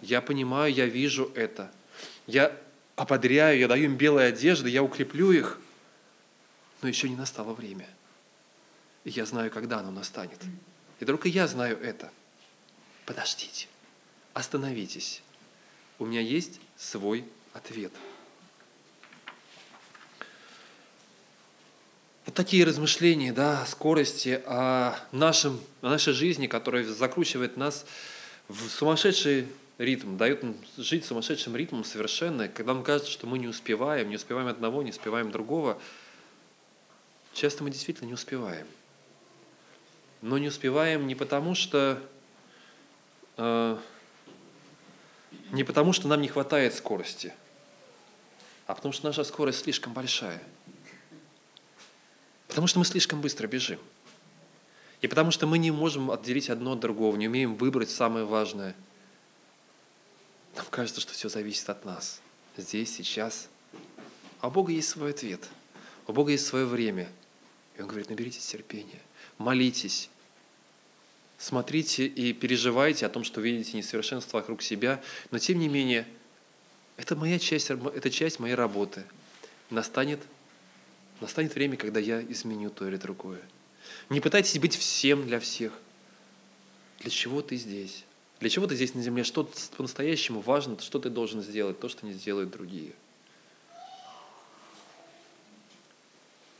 я 0.00 0.22
понимаю, 0.22 0.72
я 0.72 0.86
вижу 0.86 1.30
это, 1.34 1.70
я 2.26 2.58
ободряю, 2.96 3.58
я 3.58 3.68
даю 3.68 3.84
им 3.84 3.96
белые 3.98 4.28
одежды, 4.28 4.70
я 4.70 4.82
укреплю 4.82 5.32
их, 5.32 5.60
но 6.80 6.88
еще 6.88 7.10
не 7.10 7.16
настало 7.16 7.52
время. 7.52 7.86
И 9.04 9.10
я 9.10 9.26
знаю, 9.26 9.50
когда 9.50 9.80
оно 9.80 9.90
настанет. 9.90 10.40
И 10.98 11.04
только 11.04 11.28
я 11.28 11.46
знаю 11.46 11.78
это. 11.78 12.10
Подождите, 13.04 13.68
остановитесь. 14.32 15.22
У 15.98 16.06
меня 16.06 16.22
есть 16.22 16.58
свой 16.78 17.26
ответ– 17.52 17.92
Вот 22.30 22.36
такие 22.36 22.64
размышления 22.64 23.32
да, 23.32 23.66
скорости, 23.66 24.40
о, 24.46 24.94
нашем, 25.10 25.58
о 25.82 25.88
нашей 25.88 26.12
жизни, 26.12 26.46
которая 26.46 26.84
закручивает 26.84 27.56
нас 27.56 27.84
в 28.46 28.68
сумасшедший 28.68 29.48
ритм, 29.78 30.16
дает 30.16 30.44
нам 30.44 30.54
жить 30.78 31.04
сумасшедшим 31.04 31.56
ритмом 31.56 31.82
совершенно. 31.82 32.46
Когда 32.46 32.72
нам 32.72 32.84
кажется, 32.84 33.10
что 33.10 33.26
мы 33.26 33.40
не 33.40 33.48
успеваем, 33.48 34.10
не 34.10 34.14
успеваем 34.14 34.46
одного, 34.46 34.84
не 34.84 34.90
успеваем 34.90 35.32
другого, 35.32 35.76
часто 37.32 37.64
мы 37.64 37.72
действительно 37.72 38.06
не 38.06 38.14
успеваем. 38.14 38.68
Но 40.22 40.38
не 40.38 40.46
успеваем 40.46 41.08
не 41.08 41.16
потому, 41.16 41.56
что 41.56 42.00
э, 43.38 43.76
не 45.50 45.64
потому, 45.64 45.92
что 45.92 46.08
нам 46.08 46.20
не 46.20 46.28
хватает 46.28 46.74
скорости, 46.74 47.32
а 48.66 48.74
потому 48.74 48.92
что 48.92 49.06
наша 49.06 49.24
скорость 49.24 49.64
слишком 49.64 49.92
большая– 49.92 50.42
Потому 52.50 52.66
что 52.66 52.80
мы 52.80 52.84
слишком 52.84 53.20
быстро 53.20 53.46
бежим. 53.46 53.78
И 55.02 55.06
потому 55.06 55.30
что 55.30 55.46
мы 55.46 55.56
не 55.56 55.70
можем 55.70 56.10
отделить 56.10 56.50
одно 56.50 56.72
от 56.72 56.80
другого, 56.80 57.16
не 57.16 57.28
умеем 57.28 57.54
выбрать 57.54 57.90
самое 57.90 58.24
важное. 58.24 58.74
Нам 60.56 60.66
кажется, 60.68 61.00
что 61.00 61.12
все 61.12 61.28
зависит 61.28 61.70
от 61.70 61.84
нас. 61.84 62.20
Здесь, 62.56 62.92
сейчас. 62.92 63.48
А 64.40 64.48
у 64.48 64.50
Бога 64.50 64.72
есть 64.72 64.88
свой 64.88 65.10
ответ. 65.10 65.48
У 66.08 66.12
Бога 66.12 66.32
есть 66.32 66.44
свое 66.44 66.66
время. 66.66 67.08
И 67.78 67.82
Он 67.82 67.86
говорит, 67.86 68.10
наберитесь 68.10 68.44
терпения, 68.44 69.00
молитесь, 69.38 70.10
смотрите 71.40 72.06
и 72.06 72.32
переживайте 72.32 73.06
о 73.06 73.08
том, 73.08 73.24
что 73.24 73.40
видите 73.40 73.76
несовершенство 73.76 74.36
вокруг 74.36 74.62
себя, 74.62 75.02
но 75.32 75.38
тем 75.38 75.58
не 75.58 75.68
менее, 75.68 76.06
это 76.96 77.16
моя 77.16 77.38
часть, 77.38 77.70
это 77.70 78.10
часть 78.10 78.38
моей 78.38 78.54
работы. 78.54 79.04
Настанет 79.70 80.20
Настанет 81.20 81.54
время, 81.54 81.76
когда 81.76 82.00
я 82.00 82.22
изменю 82.22 82.70
то 82.70 82.88
или 82.88 82.96
другое. 82.96 83.42
Не 84.08 84.20
пытайтесь 84.20 84.58
быть 84.58 84.74
всем 84.74 85.26
для 85.26 85.38
всех. 85.38 85.72
Для 87.00 87.10
чего 87.10 87.42
ты 87.42 87.56
здесь? 87.56 88.04
Для 88.40 88.48
чего 88.48 88.66
ты 88.66 88.74
здесь 88.74 88.94
на 88.94 89.02
земле? 89.02 89.22
Что 89.22 89.48
по-настоящему 89.76 90.40
важно, 90.40 90.78
что 90.80 90.98
ты 90.98 91.10
должен 91.10 91.42
сделать, 91.42 91.78
то, 91.78 91.88
что 91.88 92.06
не 92.06 92.14
сделают 92.14 92.50
другие. 92.50 92.92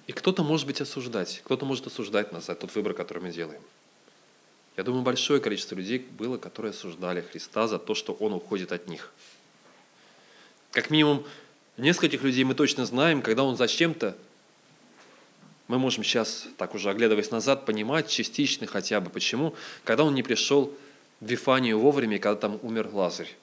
И 0.06 0.12
кто-то 0.12 0.42
может 0.42 0.66
быть 0.66 0.80
осуждать, 0.80 1.40
кто-то 1.44 1.64
может 1.64 1.86
осуждать 1.86 2.32
нас 2.32 2.46
за 2.46 2.54
тот 2.54 2.74
выбор, 2.74 2.94
который 2.94 3.22
мы 3.22 3.30
делаем. 3.30 3.62
Я 4.80 4.84
думаю, 4.84 5.02
большое 5.02 5.42
количество 5.42 5.74
людей 5.74 5.98
было, 5.98 6.38
которые 6.38 6.70
осуждали 6.70 7.20
Христа 7.20 7.68
за 7.68 7.78
то, 7.78 7.94
что 7.94 8.14
Он 8.14 8.32
уходит 8.32 8.72
от 8.72 8.88
них. 8.88 9.12
Как 10.72 10.88
минимум, 10.88 11.26
нескольких 11.76 12.22
людей 12.22 12.44
мы 12.44 12.54
точно 12.54 12.86
знаем, 12.86 13.20
когда 13.20 13.44
Он 13.44 13.58
зачем-то 13.58 14.16
мы 15.68 15.78
можем 15.78 16.02
сейчас, 16.02 16.46
так 16.56 16.74
уже 16.74 16.88
оглядываясь 16.88 17.30
назад, 17.30 17.66
понимать 17.66 18.08
частично 18.08 18.66
хотя 18.66 19.02
бы, 19.02 19.10
почему, 19.10 19.54
когда 19.84 20.02
он 20.02 20.14
не 20.14 20.22
пришел 20.22 20.74
в 21.20 21.26
Вифанию 21.26 21.78
вовремя, 21.78 22.18
когда 22.18 22.40
там 22.40 22.58
умер 22.62 22.88
Лазарь. 22.90 23.36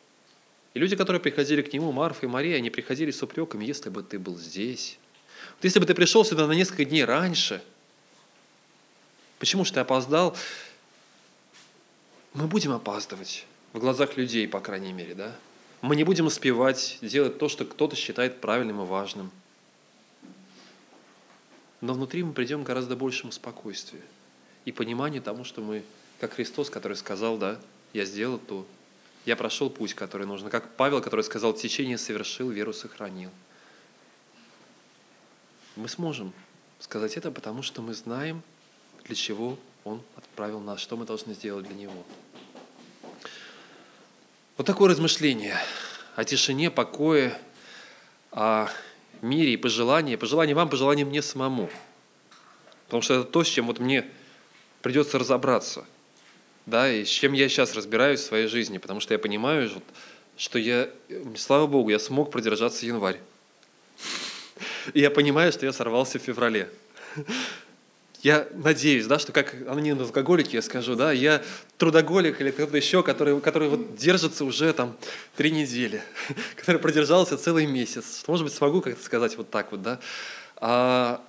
И 0.74 0.80
люди, 0.80 0.96
которые 0.96 1.20
приходили 1.20 1.62
к 1.62 1.72
нему, 1.72 1.92
Марфа 1.92 2.26
и 2.26 2.30
Мария, 2.30 2.58
они 2.58 2.72
приходили 2.72 3.12
с 3.12 3.22
упреками, 3.22 3.64
если 3.64 3.92
бы 3.92 4.02
ты 4.02 4.18
был 4.18 4.40
здесь. 4.40 4.98
Вот 5.58 5.66
если 5.66 5.78
бы 5.78 5.86
ты 5.86 5.94
пришел 5.94 6.26
сюда 6.26 6.48
на 6.48 6.54
несколько 6.54 6.84
дней 6.84 7.06
раньше, 7.06 7.62
почему 9.38 9.66
же 9.66 9.72
ты 9.72 9.82
опоздал? 9.82 10.36
Мы 12.38 12.48
будем 12.48 12.72
опаздывать 12.72 13.46
в 13.74 13.80
глазах 13.80 14.16
людей, 14.16 14.48
по 14.48 14.62
крайней 14.62 14.94
мере, 14.94 15.14
да? 15.14 15.36
Мы 15.82 15.98
не 15.98 16.06
будем 16.06 16.28
успевать 16.28 16.98
делать 17.02 17.38
то, 17.38 17.50
что 17.50 17.66
кто-то 17.66 17.98
считает 17.98 18.40
правильным 18.40 18.82
и 18.82 18.86
важным– 18.86 19.30
но 21.82 21.94
внутри 21.94 22.24
мы 22.24 22.34
придем 22.34 22.64
к 22.64 22.68
гораздо 22.68 22.96
большему 22.96 23.32
спокойствию 23.32 24.02
и 24.66 24.72
пониманию 24.72 25.22
тому, 25.22 25.44
что 25.44 25.62
мы, 25.62 25.84
как 26.20 26.34
Христос, 26.34 26.70
который 26.70 26.98
сказал, 26.98 27.38
да, 27.38 27.60
я 27.94 28.06
сделал 28.06 28.40
то, 28.40 28.66
я 29.26 29.36
прошел 29.36 29.70
путь, 29.70 29.94
который 29.94 30.26
нужно, 30.26 30.50
как 30.50 30.76
Павел, 30.76 31.02
который 31.02 31.24
сказал, 31.24 31.54
течение 31.54 31.98
совершил, 31.98 32.50
веру 32.50 32.74
сохранил. 32.74 33.30
Мы 35.76 35.88
сможем 35.88 36.34
сказать 36.80 37.18
это, 37.18 37.30
потому 37.30 37.62
что 37.62 37.82
мы 37.82 37.94
знаем, 37.94 38.42
для 39.04 39.16
чего 39.16 39.60
Он 39.84 40.02
отправил 40.16 40.60
нас, 40.60 40.80
что 40.80 40.98
мы 40.98 41.06
должны 41.06 41.34
сделать 41.36 41.68
для 41.68 41.76
Него. 41.76 42.04
Вот 44.58 44.66
такое 44.66 44.90
размышление 44.90 45.56
о 46.16 46.24
тишине, 46.24 46.72
покое, 46.72 47.38
о 48.32 48.70
мире 49.22 49.54
и 49.54 49.58
пожелания, 49.58 50.18
пожелания 50.18 50.56
вам, 50.56 50.68
пожелания 50.68 51.06
мне 51.06 51.22
самому. 51.22 51.70
Потому 52.86 53.04
что 53.04 53.14
это 53.14 53.24
то, 53.26 53.44
с 53.44 53.48
чем 53.48 53.68
вот 53.68 53.78
мне 53.78 54.10
придется 54.82 55.20
разобраться. 55.20 55.86
Да, 56.66 56.92
и 56.92 57.06
с 57.06 57.08
чем 57.08 57.34
я 57.34 57.50
сейчас 57.50 57.76
разбираюсь 57.76 58.20
в 58.20 58.26
своей 58.26 58.48
жизни, 58.48 58.80
потому 58.80 59.00
что 59.00 59.14
я 59.14 59.20
понимаю, 59.20 59.70
что 60.38 60.58
я, 60.58 60.90
слава 61.36 61.68
Богу, 61.68 61.92
я 61.92 62.00
смог 62.00 62.32
продержаться 62.32 62.88
январь. 62.88 63.20
И 64.96 65.02
я 65.02 65.12
понимаю, 65.12 65.52
что 65.52 65.68
я 65.68 65.72
сорвался 65.72 66.18
в 66.18 66.24
феврале 66.24 66.68
я 68.24 68.48
надеюсь, 68.54 69.06
да, 69.06 69.20
что 69.20 69.32
как 69.32 69.56
анонимный 69.68 70.06
алкоголик, 70.06 70.52
я 70.54 70.62
скажу, 70.62 70.96
да, 70.96 71.12
я 71.12 71.44
трудоголик 71.78 72.42
или 72.42 72.52
кто-то 72.52 72.76
еще, 72.76 73.04
который, 73.04 73.40
который 73.42 73.70
вот 73.70 73.96
держится 73.96 74.44
уже 74.44 74.74
там 74.74 74.98
три 75.36 75.52
недели, 75.52 76.02
который 76.56 76.80
продержался 76.80 77.38
целый 77.38 77.66
месяц. 77.68 78.20
Что, 78.20 78.32
может 78.32 78.46
быть, 78.46 78.54
смогу 78.54 78.82
как-то 78.82 79.04
сказать 79.04 79.38
вот 79.38 79.50
так 79.50 79.72
вот, 79.72 79.82
да. 79.82 80.00
А, 80.58 81.22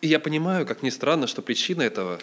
и 0.00 0.08
я 0.08 0.18
понимаю, 0.18 0.66
как 0.66 0.82
ни 0.82 0.90
странно, 0.90 1.26
что 1.26 1.42
причина 1.42 1.82
этого 1.82 2.18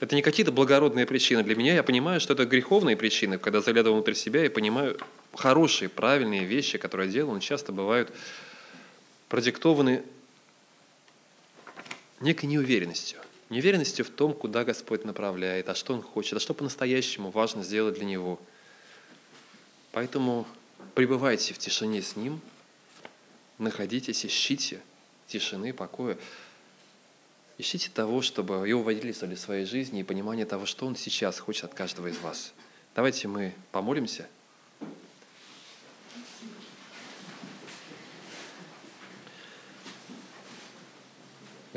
это 0.00 0.14
не 0.14 0.22
какие-то 0.22 0.52
благородные 0.52 1.06
причины 1.06 1.42
для 1.42 1.56
меня. 1.56 1.74
Я 1.74 1.82
понимаю, 1.82 2.20
что 2.20 2.34
это 2.34 2.44
греховные 2.44 2.96
причины, 2.96 3.38
когда 3.38 3.60
заглядываю 3.60 3.96
внутрь 3.96 4.14
себя 4.14 4.44
и 4.44 4.48
понимаю 4.48 4.96
хорошие, 5.34 5.88
правильные 5.88 6.44
вещи, 6.44 6.78
которые 6.78 7.08
я 7.08 7.14
делаю, 7.14 7.40
часто 7.40 7.72
бывают 7.72 8.12
продиктованы 9.28 10.04
некой 12.20 12.48
неуверенностью. 12.48 13.18
Неуверенностью 13.50 14.04
в 14.04 14.10
том, 14.10 14.34
куда 14.34 14.64
Господь 14.64 15.04
направляет, 15.04 15.68
а 15.68 15.74
что 15.74 15.94
Он 15.94 16.02
хочет, 16.02 16.34
а 16.34 16.40
что 16.40 16.54
по-настоящему 16.54 17.30
важно 17.30 17.62
сделать 17.62 17.94
для 17.94 18.04
Него. 18.04 18.38
Поэтому 19.92 20.46
пребывайте 20.94 21.54
в 21.54 21.58
тишине 21.58 22.02
с 22.02 22.14
Ним, 22.14 22.40
находитесь, 23.58 24.24
ищите 24.26 24.80
тишины, 25.26 25.72
покоя. 25.72 26.18
Ищите 27.56 27.90
того, 27.92 28.22
чтобы 28.22 28.68
его 28.68 28.82
водительствовали 28.82 29.34
в 29.34 29.40
своей 29.40 29.64
жизни 29.64 30.00
и 30.00 30.04
понимание 30.04 30.46
того, 30.46 30.64
что 30.64 30.86
Он 30.86 30.94
сейчас 30.94 31.40
хочет 31.40 31.64
от 31.64 31.74
каждого 31.74 32.06
из 32.06 32.18
вас. 32.18 32.52
Давайте 32.94 33.26
мы 33.28 33.54
помолимся. 33.72 34.28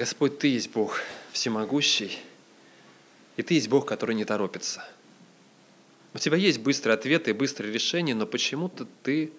Господь, 0.01 0.39
Ты 0.39 0.47
есть 0.47 0.71
Бог 0.71 0.99
всемогущий, 1.31 2.17
и 3.37 3.43
Ты 3.43 3.53
есть 3.53 3.67
Бог, 3.67 3.85
который 3.85 4.15
не 4.15 4.25
торопится. 4.25 4.83
У 6.15 6.17
Тебя 6.17 6.37
есть 6.37 6.57
быстрые 6.57 6.95
ответы 6.95 7.29
и 7.29 7.33
быстрые 7.33 7.71
решения, 7.71 8.15
но 8.15 8.25
почему-то 8.25 8.87
Ты, 9.03 9.31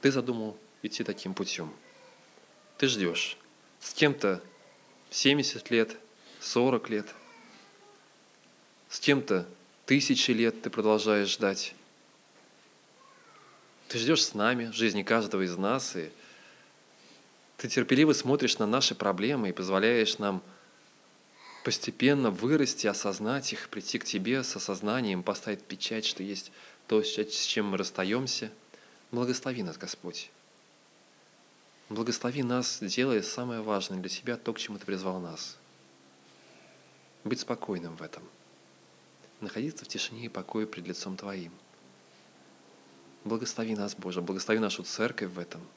ты 0.00 0.10
задумал 0.10 0.56
идти 0.82 1.04
таким 1.04 1.34
путем. 1.34 1.70
Ты 2.78 2.88
ждешь. 2.88 3.36
С 3.80 3.92
кем-то 3.92 4.42
70 5.10 5.70
лет, 5.70 5.94
40 6.40 6.88
лет, 6.88 7.06
с 8.88 8.98
кем-то 8.98 9.46
тысячи 9.84 10.30
лет 10.30 10.62
ты 10.62 10.70
продолжаешь 10.70 11.28
ждать. 11.28 11.74
Ты 13.88 13.98
ждешь 13.98 14.24
с 14.24 14.32
нами, 14.32 14.70
жизни 14.70 15.02
каждого 15.02 15.42
из 15.42 15.54
нас, 15.58 15.96
и 15.96 16.10
ты 17.56 17.68
терпеливо 17.68 18.12
смотришь 18.12 18.58
на 18.58 18.66
наши 18.66 18.94
проблемы 18.94 19.48
и 19.48 19.52
позволяешь 19.52 20.18
нам 20.18 20.42
постепенно 21.64 22.30
вырасти, 22.30 22.86
осознать 22.86 23.52
их, 23.52 23.68
прийти 23.70 23.98
к 23.98 24.04
Тебе 24.04 24.44
с 24.44 24.54
осознанием, 24.56 25.22
поставить 25.22 25.62
печать, 25.64 26.04
что 26.04 26.22
есть 26.22 26.52
то, 26.86 27.02
с 27.02 27.44
чем 27.46 27.66
мы 27.66 27.78
расстаемся. 27.78 28.52
Благослови 29.10 29.62
нас, 29.62 29.78
Господь. 29.78 30.30
Благослови 31.88 32.42
нас, 32.42 32.78
делая 32.80 33.22
самое 33.22 33.62
важное 33.62 33.98
для 33.98 34.10
Тебя, 34.10 34.36
то, 34.36 34.52
к 34.52 34.58
чему 34.58 34.78
Ты 34.78 34.84
призвал 34.84 35.18
нас. 35.18 35.56
Быть 37.24 37.40
спокойным 37.40 37.96
в 37.96 38.02
этом. 38.02 38.22
Находиться 39.40 39.84
в 39.84 39.88
тишине 39.88 40.26
и 40.26 40.28
покое 40.28 40.66
пред 40.66 40.86
лицом 40.86 41.16
Твоим. 41.16 41.52
Благослови 43.24 43.74
нас, 43.74 43.96
Боже, 43.96 44.20
благослови 44.20 44.60
нашу 44.60 44.82
церковь 44.82 45.30
в 45.30 45.38
этом– 45.38 45.62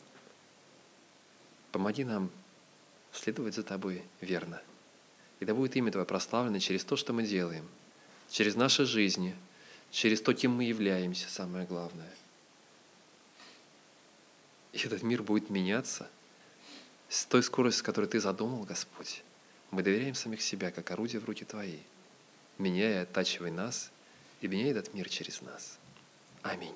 Помоги 1.71 2.03
нам 2.03 2.31
следовать 3.11 3.55
за 3.55 3.63
Тобой 3.63 4.03
верно. 4.21 4.61
И 5.39 5.45
да 5.45 5.53
будет 5.53 5.75
имя 5.75 5.91
Твое 5.91 6.05
прославлено 6.05 6.59
через 6.59 6.83
то, 6.83 6.95
что 6.95 7.13
мы 7.13 7.23
делаем, 7.23 7.67
через 8.29 8.55
наши 8.55 8.85
жизни, 8.85 9.35
через 9.91 10.21
то, 10.21 10.33
кем 10.33 10.51
мы 10.51 10.63
являемся, 10.65 11.29
самое 11.29 11.65
главное. 11.65 12.13
И 14.73 14.77
этот 14.77 15.01
мир 15.03 15.23
будет 15.23 15.49
меняться 15.49 16.09
с 17.07 17.25
той 17.25 17.41
скоростью, 17.41 17.79
с 17.79 17.83
которой 17.83 18.05
Ты 18.05 18.19
задумал, 18.19 18.63
Господь. 18.63 19.23
Мы 19.71 19.83
доверяем 19.83 20.15
самих 20.15 20.41
себя, 20.41 20.71
как 20.71 20.91
орудие 20.91 21.19
в 21.19 21.25
руки 21.25 21.45
Твои. 21.45 21.79
Меняя, 22.57 23.03
оттачивай 23.03 23.51
нас 23.51 23.91
и 24.41 24.47
меняй 24.47 24.71
этот 24.71 24.93
мир 24.93 25.09
через 25.09 25.41
нас. 25.41 25.77
Аминь. 26.41 26.75